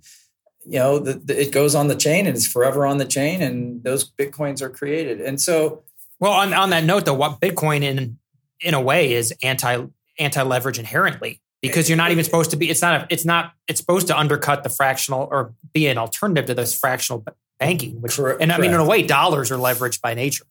you 0.64 0.78
know 0.78 1.00
the, 1.00 1.14
the, 1.14 1.42
it 1.42 1.52
goes 1.52 1.74
on 1.74 1.88
the 1.88 1.96
chain 1.96 2.28
and 2.28 2.36
it's 2.36 2.48
forever 2.48 2.86
on 2.86 3.00
the 3.00 3.06
chain, 3.06 3.42
and 3.42 3.84
those 3.84 4.08
bitcoins 4.12 4.62
are 4.62 4.70
created. 4.70 5.22
And 5.22 5.42
so, 5.42 5.82
well, 6.20 6.34
on 6.34 6.54
on 6.54 6.70
that 6.70 6.84
note, 6.84 7.06
though, 7.06 7.16
what 7.16 7.42
Bitcoin 7.42 7.82
in 7.82 8.20
in 8.62 8.76
a 8.76 8.82
way 8.82 9.14
is 9.14 9.34
anti 9.42 9.86
anti 10.20 10.42
leverage 10.44 10.78
inherently 10.78 11.42
because 11.64 11.90
you're 11.90 11.98
not 11.98 12.12
even 12.12 12.24
supposed 12.24 12.52
to 12.52 12.58
be 12.58 12.70
it's 12.70 12.82
not 12.82 13.02
a, 13.02 13.08
it's 13.10 13.26
not 13.26 13.54
it's 13.68 13.80
supposed 13.80 14.08
to 14.08 14.18
undercut 14.18 14.64
the 14.64 14.70
fractional 14.70 15.28
or 15.32 15.54
be 15.74 15.88
an 15.88 15.98
alternative 15.98 16.46
to 16.46 16.54
this 16.54 16.78
fractional 16.78 17.26
banking 17.58 18.02
which 18.02 18.18
correct, 18.18 18.42
and 18.42 18.52
i 18.52 18.58
mean 18.60 18.72
in 18.72 18.80
a 18.80 18.86
way 18.86 19.02
dollars 19.02 19.50
are 19.50 19.58
leveraged 19.58 20.02
by 20.02 20.14
nature. 20.14 20.46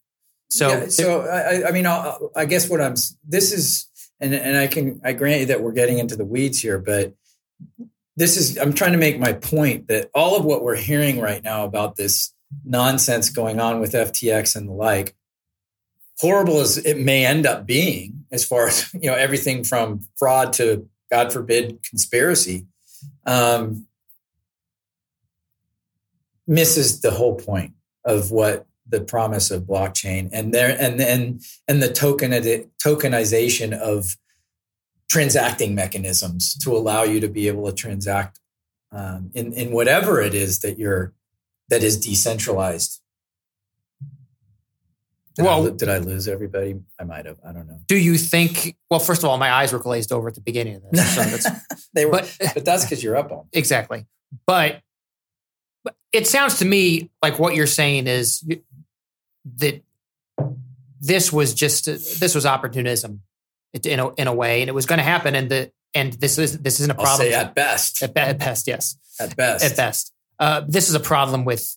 So 0.48 0.68
yeah, 0.68 0.88
so 0.88 1.20
I, 1.22 1.68
I 1.68 1.72
mean 1.72 1.86
I'll, 1.86 2.30
i 2.34 2.46
guess 2.46 2.68
what 2.68 2.80
i'm 2.80 2.94
this 3.26 3.52
is 3.52 3.88
and 4.20 4.34
and 4.34 4.56
i 4.56 4.66
can 4.66 5.00
i 5.04 5.12
grant 5.12 5.40
you 5.40 5.46
that 5.46 5.62
we're 5.62 5.72
getting 5.72 5.98
into 5.98 6.16
the 6.16 6.24
weeds 6.24 6.60
here 6.60 6.78
but 6.78 7.14
this 8.16 8.36
is 8.36 8.58
i'm 8.58 8.72
trying 8.72 8.92
to 8.92 8.98
make 8.98 9.18
my 9.18 9.32
point 9.34 9.88
that 9.88 10.10
all 10.14 10.36
of 10.36 10.44
what 10.44 10.62
we're 10.62 10.76
hearing 10.76 11.20
right 11.20 11.44
now 11.44 11.64
about 11.64 11.96
this 11.96 12.34
nonsense 12.64 13.30
going 13.30 13.60
on 13.60 13.80
with 13.80 13.92
ftx 13.92 14.56
and 14.56 14.68
the 14.68 14.72
like 14.72 15.14
horrible 16.18 16.60
as 16.60 16.78
it 16.78 16.98
may 16.98 17.26
end 17.26 17.46
up 17.46 17.66
being 17.66 18.24
as 18.30 18.44
far 18.44 18.68
as 18.68 18.92
you 18.94 19.10
know 19.10 19.14
everything 19.14 19.64
from 19.64 20.00
fraud 20.16 20.52
to 20.52 20.88
God 21.12 21.30
forbid, 21.30 21.82
conspiracy, 21.82 22.66
um, 23.26 23.86
misses 26.46 27.02
the 27.02 27.10
whole 27.10 27.34
point 27.34 27.74
of 28.06 28.30
what 28.30 28.66
the 28.88 29.02
promise 29.02 29.50
of 29.50 29.64
blockchain 29.64 30.30
and 30.32 30.54
there 30.54 30.74
and 30.80 30.98
then 30.98 31.40
and 31.68 31.82
the 31.82 31.92
token 31.92 32.30
tokenization 32.82 33.78
of 33.78 34.16
transacting 35.08 35.74
mechanisms 35.74 36.56
to 36.56 36.74
allow 36.74 37.02
you 37.02 37.20
to 37.20 37.28
be 37.28 37.46
able 37.46 37.66
to 37.66 37.74
transact 37.74 38.40
um, 38.90 39.30
in 39.34 39.52
in 39.52 39.70
whatever 39.70 40.20
it 40.20 40.34
is 40.34 40.60
that 40.60 40.78
you're 40.78 41.12
that 41.68 41.82
is 41.82 42.00
decentralized 42.00 43.01
did 45.34 45.44
well, 45.44 45.66
I, 45.66 45.70
did 45.70 45.88
I 45.88 45.98
lose 45.98 46.28
everybody? 46.28 46.80
I 46.98 47.04
might 47.04 47.26
have. 47.26 47.38
I 47.46 47.52
don't 47.52 47.66
know. 47.66 47.80
Do 47.86 47.96
you 47.96 48.18
think? 48.18 48.76
Well, 48.90 49.00
first 49.00 49.22
of 49.22 49.30
all, 49.30 49.38
my 49.38 49.50
eyes 49.50 49.72
were 49.72 49.78
glazed 49.78 50.12
over 50.12 50.28
at 50.28 50.34
the 50.34 50.40
beginning 50.40 50.76
of 50.76 50.82
this. 50.90 51.42
So 51.42 51.50
they 51.94 52.04
were, 52.04 52.12
but, 52.12 52.36
but 52.54 52.64
that's 52.64 52.84
because 52.84 53.02
you're 53.02 53.16
up 53.16 53.32
on 53.32 53.46
exactly. 53.52 54.06
But, 54.46 54.80
but 55.84 55.94
it 56.12 56.26
sounds 56.26 56.58
to 56.58 56.64
me 56.64 57.10
like 57.22 57.38
what 57.38 57.54
you're 57.54 57.66
saying 57.66 58.06
is 58.06 58.44
that 59.56 59.82
this 61.00 61.32
was 61.32 61.54
just 61.54 61.86
this 61.86 62.34
was 62.34 62.44
opportunism 62.44 63.22
in 63.84 64.00
a, 64.00 64.14
in 64.14 64.26
a 64.26 64.34
way, 64.34 64.60
and 64.60 64.68
it 64.68 64.74
was 64.74 64.86
going 64.86 64.98
to 64.98 65.04
happen. 65.04 65.34
And 65.34 65.50
the 65.50 65.72
and 65.94 66.12
this 66.14 66.38
is 66.38 66.58
this 66.58 66.80
isn't 66.80 66.90
a 66.90 66.94
problem. 66.94 67.32
at 67.32 67.54
best. 67.54 68.02
At, 68.02 68.16
at, 68.16 68.38
best, 68.38 68.66
yes. 68.66 68.96
At 69.18 69.36
best. 69.36 69.64
At 69.64 69.76
best. 69.76 70.12
Uh, 70.38 70.62
this 70.66 70.88
is 70.88 70.94
a 70.94 71.00
problem 71.00 71.44
with 71.44 71.76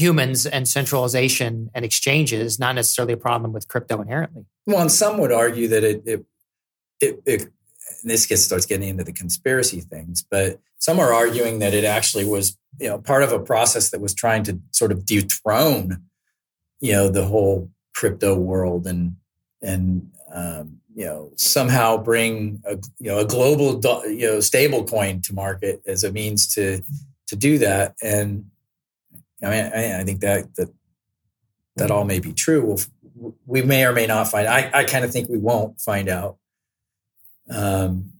humans 0.00 0.46
and 0.46 0.66
centralization 0.66 1.70
and 1.74 1.84
exchanges, 1.84 2.58
not 2.58 2.74
necessarily 2.74 3.12
a 3.12 3.18
problem 3.18 3.52
with 3.52 3.68
crypto 3.68 4.00
inherently. 4.00 4.46
Well, 4.66 4.80
and 4.80 4.90
some 4.90 5.18
would 5.18 5.32
argue 5.32 5.68
that 5.68 5.84
it, 5.84 6.02
it, 6.06 6.24
it, 7.00 7.22
it 7.26 7.48
this 8.02 8.26
gets 8.26 8.42
starts 8.42 8.66
getting 8.66 8.88
into 8.88 9.04
the 9.04 9.12
conspiracy 9.12 9.80
things, 9.80 10.24
but 10.30 10.60
some 10.78 10.98
are 10.98 11.12
arguing 11.12 11.58
that 11.58 11.74
it 11.74 11.84
actually 11.84 12.24
was, 12.24 12.56
you 12.78 12.88
know, 12.88 12.98
part 12.98 13.22
of 13.22 13.32
a 13.32 13.38
process 13.38 13.90
that 13.90 14.00
was 14.00 14.14
trying 14.14 14.42
to 14.44 14.58
sort 14.70 14.92
of 14.92 15.04
dethrone, 15.04 16.02
you 16.80 16.92
know, 16.92 17.08
the 17.08 17.26
whole 17.26 17.70
crypto 17.94 18.34
world 18.34 18.86
and 18.86 19.16
and 19.60 20.10
um, 20.32 20.80
you 20.94 21.04
know 21.04 21.30
somehow 21.36 21.96
bring 21.96 22.62
a 22.64 22.78
you 22.98 23.10
know 23.10 23.18
a 23.18 23.26
global 23.26 23.80
you 24.06 24.26
know 24.26 24.40
stable 24.40 24.84
coin 24.84 25.20
to 25.22 25.34
market 25.34 25.82
as 25.86 26.04
a 26.04 26.12
means 26.12 26.46
to 26.54 26.82
to 27.26 27.36
do 27.36 27.58
that 27.58 27.94
and 28.02 28.44
I 29.42 29.50
mean, 29.50 29.72
I, 29.74 30.00
I 30.00 30.04
think 30.04 30.20
that 30.20 30.54
that 30.56 30.68
that 31.76 31.90
all 31.90 32.04
may 32.04 32.20
be 32.20 32.32
true. 32.32 32.64
We'll, 32.64 33.34
we 33.46 33.62
may 33.62 33.84
or 33.84 33.92
may 33.92 34.06
not 34.06 34.28
find. 34.28 34.46
I, 34.46 34.70
I 34.72 34.84
kind 34.84 35.04
of 35.04 35.12
think 35.12 35.28
we 35.28 35.38
won't 35.38 35.80
find 35.80 36.08
out. 36.08 36.38
Um, 37.50 38.12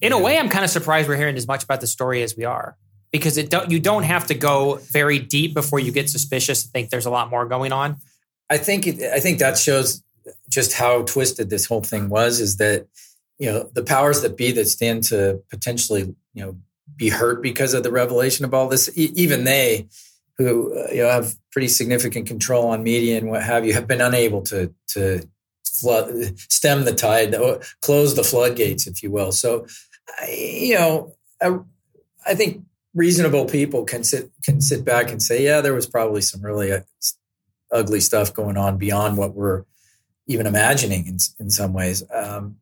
in 0.00 0.12
a 0.12 0.18
way, 0.18 0.38
I'm 0.38 0.48
kind 0.48 0.64
of 0.64 0.70
surprised 0.70 1.08
we're 1.08 1.16
hearing 1.16 1.36
as 1.36 1.46
much 1.46 1.62
about 1.64 1.80
the 1.80 1.86
story 1.86 2.22
as 2.22 2.36
we 2.36 2.44
are, 2.44 2.76
because 3.12 3.36
it 3.36 3.50
don't 3.50 3.70
you 3.70 3.78
don't 3.78 4.02
have 4.02 4.26
to 4.26 4.34
go 4.34 4.78
very 4.90 5.18
deep 5.18 5.54
before 5.54 5.78
you 5.78 5.92
get 5.92 6.10
suspicious 6.10 6.64
and 6.64 6.72
think 6.72 6.90
there's 6.90 7.06
a 7.06 7.10
lot 7.10 7.30
more 7.30 7.46
going 7.46 7.72
on. 7.72 7.96
I 8.50 8.58
think 8.58 8.86
it, 8.86 9.02
I 9.12 9.20
think 9.20 9.38
that 9.38 9.58
shows 9.58 10.02
just 10.50 10.74
how 10.74 11.02
twisted 11.02 11.50
this 11.50 11.66
whole 11.66 11.82
thing 11.82 12.08
was. 12.08 12.40
Is 12.40 12.56
that 12.56 12.86
you 13.38 13.50
know 13.50 13.70
the 13.74 13.82
powers 13.82 14.22
that 14.22 14.36
be 14.36 14.52
that 14.52 14.66
stand 14.66 15.04
to 15.04 15.42
potentially 15.50 16.14
you 16.34 16.44
know 16.44 16.56
be 16.96 17.08
hurt 17.08 17.42
because 17.42 17.74
of 17.74 17.82
the 17.82 17.90
revelation 17.90 18.44
of 18.44 18.54
all 18.54 18.68
this. 18.68 18.90
E- 18.96 19.12
even 19.14 19.44
they, 19.44 19.88
who 20.38 20.78
uh, 20.78 20.90
you 20.90 21.02
know 21.02 21.10
have 21.10 21.34
pretty 21.50 21.68
significant 21.68 22.26
control 22.26 22.68
on 22.68 22.82
media 22.82 23.18
and 23.18 23.28
what 23.28 23.42
have 23.42 23.66
you, 23.66 23.74
have 23.74 23.86
been 23.86 24.00
unable 24.00 24.42
to 24.42 24.72
to 24.88 25.22
flood, 25.82 26.38
stem 26.50 26.84
the 26.84 26.94
tide, 26.94 27.34
close 27.80 28.14
the 28.14 28.24
floodgates, 28.24 28.86
if 28.86 29.02
you 29.02 29.10
will. 29.10 29.32
So, 29.32 29.66
you 30.28 30.74
know, 30.74 31.14
I, 31.40 31.58
I 32.26 32.34
think 32.34 32.64
reasonable 32.94 33.46
people 33.46 33.84
can 33.84 34.04
sit 34.04 34.30
can 34.44 34.60
sit 34.60 34.84
back 34.84 35.10
and 35.10 35.22
say, 35.22 35.42
yeah, 35.42 35.60
there 35.60 35.74
was 35.74 35.86
probably 35.86 36.20
some 36.20 36.42
really 36.42 36.72
uh, 36.72 36.80
ugly 37.70 38.00
stuff 38.00 38.32
going 38.32 38.56
on 38.56 38.78
beyond 38.78 39.16
what 39.16 39.34
we're 39.34 39.64
even 40.26 40.46
imagining 40.46 41.06
in 41.06 41.18
in 41.38 41.50
some 41.50 41.72
ways. 41.72 42.04
Um, 42.14 42.56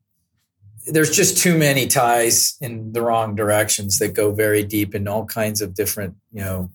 there's 0.86 1.10
just 1.10 1.38
too 1.38 1.56
many 1.56 1.86
ties 1.86 2.56
in 2.60 2.92
the 2.92 3.02
wrong 3.02 3.34
directions 3.34 3.98
that 3.98 4.14
go 4.14 4.32
very 4.32 4.64
deep 4.64 4.94
in 4.94 5.06
all 5.08 5.24
kinds 5.24 5.60
of 5.60 5.74
different, 5.74 6.14
you 6.32 6.40
know, 6.40 6.70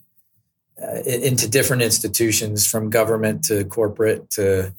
uh, 0.81 1.01
into 1.05 1.47
different 1.47 1.81
institutions 1.81 2.67
from 2.67 2.89
government 2.89 3.43
to 3.45 3.65
corporate 3.65 4.29
to 4.31 4.73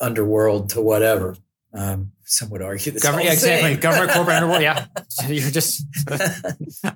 underworld 0.00 0.70
to 0.70 0.80
whatever. 0.80 1.36
Um, 1.74 2.12
some 2.24 2.50
would 2.50 2.62
argue 2.62 2.92
this. 2.92 3.02
Government, 3.02 3.26
yeah, 3.26 3.32
exactly. 3.32 3.76
Government, 3.76 4.12
corporate, 4.12 4.36
underworld. 4.36 4.62
Yeah, 4.62 4.86
you're 5.28 5.50
just. 5.50 5.84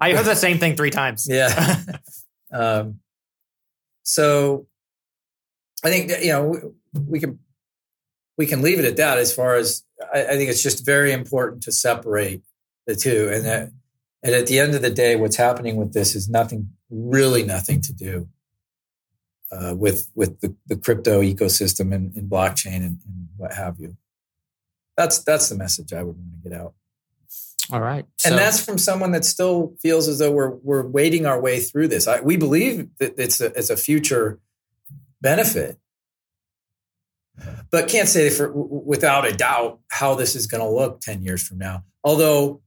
I 0.01 0.12
heard 0.12 0.25
the 0.25 0.35
same 0.35 0.59
thing 0.59 0.77
three 0.77 0.90
times. 0.90 1.27
Yeah. 1.29 1.83
um, 2.53 3.01
so, 4.03 4.66
I 5.85 5.90
think 5.90 6.09
that, 6.09 6.25
you 6.25 6.33
know 6.33 6.75
we 7.07 7.20
can 7.20 7.38
we 8.37 8.46
can 8.46 8.62
leave 8.62 8.79
it 8.79 8.85
at 8.85 8.96
that. 8.96 9.18
As 9.18 9.35
far 9.35 9.55
as 9.55 9.85
I, 10.12 10.25
I 10.25 10.37
think, 10.37 10.51
it's 10.51 10.62
just 10.62 10.85
very 10.85 11.12
important 11.12 11.62
to 11.64 11.72
separate 11.72 12.42
the 12.87 12.94
two, 12.94 13.31
and 13.33 13.44
that 13.44 13.70
and 14.22 14.35
at 14.35 14.46
the 14.46 14.59
end 14.59 14.75
of 14.75 14.83
the 14.83 14.90
day, 14.90 15.16
what's 15.16 15.37
happening 15.37 15.77
with 15.77 15.92
this 15.92 16.14
is 16.14 16.29
nothing, 16.29 16.70
really 16.90 17.44
nothing 17.44 17.81
to 17.83 17.92
do 17.92 18.29
uh, 19.53 19.75
with 19.77 20.11
with 20.14 20.40
the, 20.40 20.55
the, 20.66 20.77
crypto 20.77 21.22
ecosystem 21.22 21.94
and, 21.94 22.14
and 22.16 22.31
blockchain 22.31 22.77
and, 22.77 22.99
and, 23.07 23.29
what 23.37 23.53
have 23.53 23.79
you. 23.79 23.96
That's 24.96 25.18
that's 25.22 25.49
the 25.49 25.57
message 25.57 25.92
I 25.92 26.03
would 26.03 26.16
want 26.16 26.42
to 26.42 26.49
get 26.49 26.59
out. 26.59 26.75
All 27.70 27.81
right, 27.81 28.07
so. 28.16 28.31
and 28.31 28.38
that's 28.38 28.64
from 28.64 28.79
someone 28.79 29.12
that 29.12 29.25
still 29.25 29.75
feels 29.81 30.09
as 30.09 30.18
though 30.18 30.33
we're 30.33 30.51
we're 30.62 30.87
wading 30.87 31.27
our 31.27 31.40
way 31.40 31.61
through 31.61 31.88
this. 31.88 32.07
I, 32.07 32.20
we 32.20 32.37
believe 32.37 32.88
that 32.99 33.18
it's 33.18 33.40
a, 33.40 33.46
it's 33.57 33.70
a 33.70 33.77
future 33.77 34.38
benefit, 35.20 35.79
but 37.70 37.88
can't 37.88 38.09
say 38.09 38.31
for 38.31 38.51
without 38.53 39.27
a 39.27 39.33
doubt 39.33 39.81
how 39.90 40.14
this 40.14 40.35
is 40.35 40.46
going 40.46 40.62
to 40.62 40.68
look 40.68 41.01
ten 41.01 41.22
years 41.22 41.46
from 41.46 41.59
now. 41.59 41.85
Although 42.05 42.62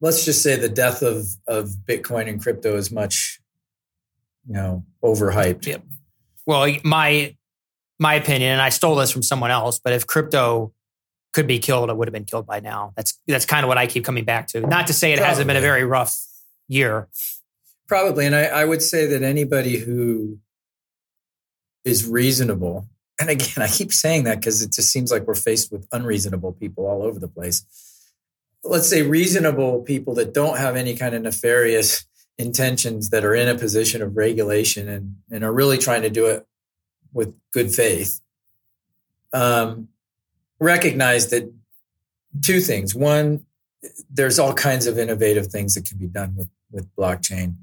let's 0.00 0.24
just 0.24 0.42
say 0.42 0.56
the 0.56 0.68
death 0.68 1.02
of 1.02 1.26
of 1.46 1.70
Bitcoin 1.88 2.28
and 2.28 2.40
crypto 2.40 2.76
is 2.76 2.90
much 2.90 3.40
you 4.46 4.54
know 4.54 4.84
overhyped. 5.02 5.66
Yep. 5.66 5.82
Well, 6.46 6.74
my 6.84 7.36
my 7.98 8.14
opinion, 8.14 8.52
and 8.52 8.60
I 8.60 8.68
stole 8.68 8.96
this 8.96 9.10
from 9.10 9.22
someone 9.22 9.50
else, 9.50 9.78
but 9.78 9.92
if 9.92 10.06
crypto 10.06 10.72
could 11.32 11.46
be 11.46 11.58
killed, 11.58 11.90
it 11.90 11.96
would 11.96 12.08
have 12.08 12.12
been 12.12 12.24
killed 12.24 12.46
by 12.46 12.60
now. 12.60 12.92
That's 12.96 13.20
that's 13.26 13.46
kind 13.46 13.64
of 13.64 13.68
what 13.68 13.78
I 13.78 13.86
keep 13.86 14.04
coming 14.04 14.24
back 14.24 14.48
to. 14.48 14.60
Not 14.60 14.86
to 14.88 14.92
say 14.92 15.12
it 15.12 15.16
Probably. 15.16 15.28
hasn't 15.28 15.46
been 15.46 15.56
a 15.56 15.60
very 15.60 15.84
rough 15.84 16.16
year. 16.68 17.08
Probably, 17.88 18.26
and 18.26 18.34
I, 18.34 18.44
I 18.44 18.64
would 18.64 18.82
say 18.82 19.06
that 19.06 19.22
anybody 19.22 19.78
who 19.78 20.38
is 21.86 22.06
reasonable, 22.06 22.86
and 23.18 23.30
again, 23.30 23.54
I 23.58 23.68
keep 23.68 23.92
saying 23.92 24.24
that 24.24 24.40
because 24.40 24.62
it 24.62 24.72
just 24.72 24.90
seems 24.90 25.10
like 25.10 25.26
we're 25.26 25.34
faced 25.34 25.72
with 25.72 25.86
unreasonable 25.92 26.52
people 26.52 26.86
all 26.86 27.02
over 27.02 27.18
the 27.18 27.28
place. 27.28 27.64
Let's 28.62 28.88
say 28.88 29.02
reasonable 29.02 29.82
people 29.82 30.14
that 30.16 30.34
don't 30.34 30.58
have 30.58 30.76
any 30.76 30.96
kind 30.96 31.14
of 31.14 31.22
nefarious 31.22 32.04
intentions 32.38 33.10
that 33.10 33.24
are 33.24 33.34
in 33.34 33.48
a 33.48 33.54
position 33.54 34.02
of 34.02 34.16
regulation 34.16 34.88
and, 34.88 35.16
and 35.30 35.42
are 35.42 35.52
really 35.52 35.78
trying 35.78 36.02
to 36.02 36.10
do 36.10 36.26
it 36.26 36.46
with 37.12 37.34
good 37.52 37.70
faith 37.70 38.20
um, 39.36 39.88
recognize 40.58 41.28
that 41.28 41.52
two 42.40 42.60
things. 42.60 42.94
One 42.94 43.44
there's 44.10 44.38
all 44.38 44.52
kinds 44.52 44.86
of 44.86 44.98
innovative 44.98 45.46
things 45.46 45.74
that 45.74 45.84
can 45.84 45.98
be 45.98 46.08
done 46.08 46.34
with 46.36 46.48
with 46.70 46.94
blockchain 46.96 47.56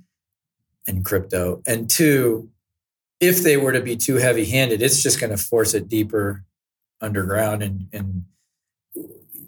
and 0.88 1.04
crypto. 1.04 1.62
And 1.66 1.90
two 1.90 2.50
if 3.28 3.44
they 3.44 3.58
were 3.58 3.72
to 3.72 3.82
be 3.82 3.96
too 3.96 4.16
heavy 4.16 4.46
handed 4.46 4.82
it's 4.82 5.04
just 5.04 5.20
going 5.20 5.32
to 5.32 5.38
force 5.38 5.74
it 5.74 5.88
deeper 5.88 6.44
underground 7.02 7.64
and 7.64 7.88
and 7.94 8.26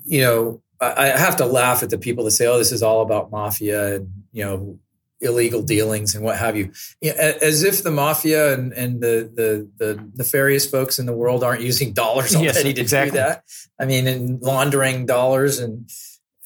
you 0.05 0.21
know 0.21 0.61
I, 0.79 1.11
I 1.13 1.17
have 1.17 1.37
to 1.37 1.45
laugh 1.45 1.83
at 1.83 1.89
the 1.89 1.97
people 1.97 2.23
that 2.25 2.31
say 2.31 2.47
oh 2.47 2.57
this 2.57 2.71
is 2.71 2.83
all 2.83 3.01
about 3.01 3.31
mafia 3.31 3.95
and 3.95 4.09
you 4.31 4.43
know 4.43 4.79
illegal 5.21 5.61
dealings 5.61 6.15
and 6.15 6.23
what 6.23 6.37
have 6.37 6.55
you, 6.55 6.71
as 7.01 7.63
if 7.63 7.83
the 7.83 7.91
mafia 7.91 8.53
and, 8.53 8.73
and 8.73 9.01
the, 9.01 9.29
the, 9.33 9.69
the 9.77 10.09
nefarious 10.15 10.69
folks 10.69 10.99
in 10.99 11.05
the 11.05 11.13
world 11.13 11.43
aren't 11.43 11.61
using 11.61 11.93
dollars 11.93 12.35
already 12.35 12.69
yes, 12.69 12.75
to 12.75 12.81
exactly. 12.81 13.11
do 13.11 13.17
that. 13.17 13.43
I 13.79 13.85
mean, 13.85 14.07
in 14.07 14.39
laundering 14.39 15.05
dollars 15.05 15.59
and 15.59 15.89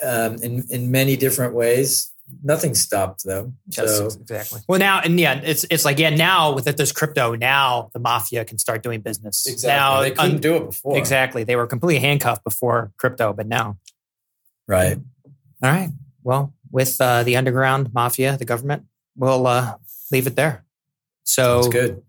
um, 0.01 0.35
in 0.35 0.65
in 0.69 0.91
many 0.91 1.17
different 1.17 1.53
ways. 1.53 2.11
Nothing 2.43 2.75
stopped 2.75 3.23
them. 3.23 3.57
Yes, 3.67 3.97
so. 3.97 4.05
exactly. 4.05 4.61
Well, 4.67 4.79
now 4.79 4.99
and 4.99 5.19
yeah, 5.19 5.41
it's 5.43 5.65
it's 5.69 5.85
like 5.85 5.99
yeah, 5.99 6.09
now 6.09 6.53
with 6.53 6.65
that 6.65 6.77
there's 6.77 6.91
crypto, 6.91 7.35
now 7.35 7.89
the 7.93 7.99
mafia 7.99 8.45
can 8.45 8.57
start 8.57 8.83
doing 8.83 9.01
business. 9.01 9.47
Exactly. 9.47 9.69
Now 9.69 10.01
they 10.01 10.11
couldn't 10.11 10.35
un- 10.35 10.41
do 10.41 10.55
it 10.55 10.65
before. 10.67 10.97
Exactly. 10.97 11.43
They 11.43 11.55
were 11.55 11.67
completely 11.67 11.99
handcuffed 11.99 12.43
before 12.43 12.91
crypto, 12.97 13.33
but 13.33 13.47
now. 13.47 13.77
Right. 14.67 14.97
All 15.63 15.69
right. 15.71 15.89
Well, 16.23 16.53
with 16.71 16.99
uh, 17.01 17.23
the 17.23 17.35
underground 17.37 17.93
mafia, 17.93 18.37
the 18.37 18.45
government, 18.45 18.85
we'll 19.15 19.47
uh, 19.47 19.75
leave 20.11 20.27
it 20.27 20.35
there. 20.35 20.65
So 21.23 21.61
That's 21.61 21.73
good. 21.73 22.03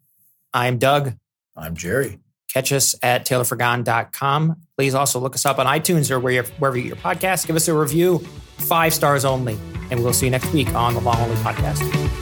I'm 0.53 0.79
Doug. 0.79 1.15
I'm 1.57 1.75
Gerry. 1.75 2.19
Catch 2.53 2.73
us 2.73 2.95
at 3.03 3.27
taylorfrigon.com. 3.27 4.57
Please 4.77 4.95
also 4.95 5.21
look 5.21 5.35
us 5.35 5.47
up 5.47 5.59
on 5.59 5.67
iTunes 5.67 6.11
or 6.11 6.19
wherever 6.19 6.77
you 6.77 6.83
get 6.83 6.89
your 6.89 6.97
podcast. 6.97 7.47
Give 7.47 7.57
us 7.57 7.69
a 7.69 7.75
review, 7.75 8.19
five 8.59 8.93
stars 8.93 9.25
only. 9.25 9.59
And 9.91 10.03
we'll 10.03 10.13
see 10.13 10.27
you 10.27 10.31
next 10.31 10.53
week 10.53 10.73
on 10.75 10.95
the 10.95 11.01
Long 11.01 11.19
Only 11.21 11.37
Podcast. 11.37 12.20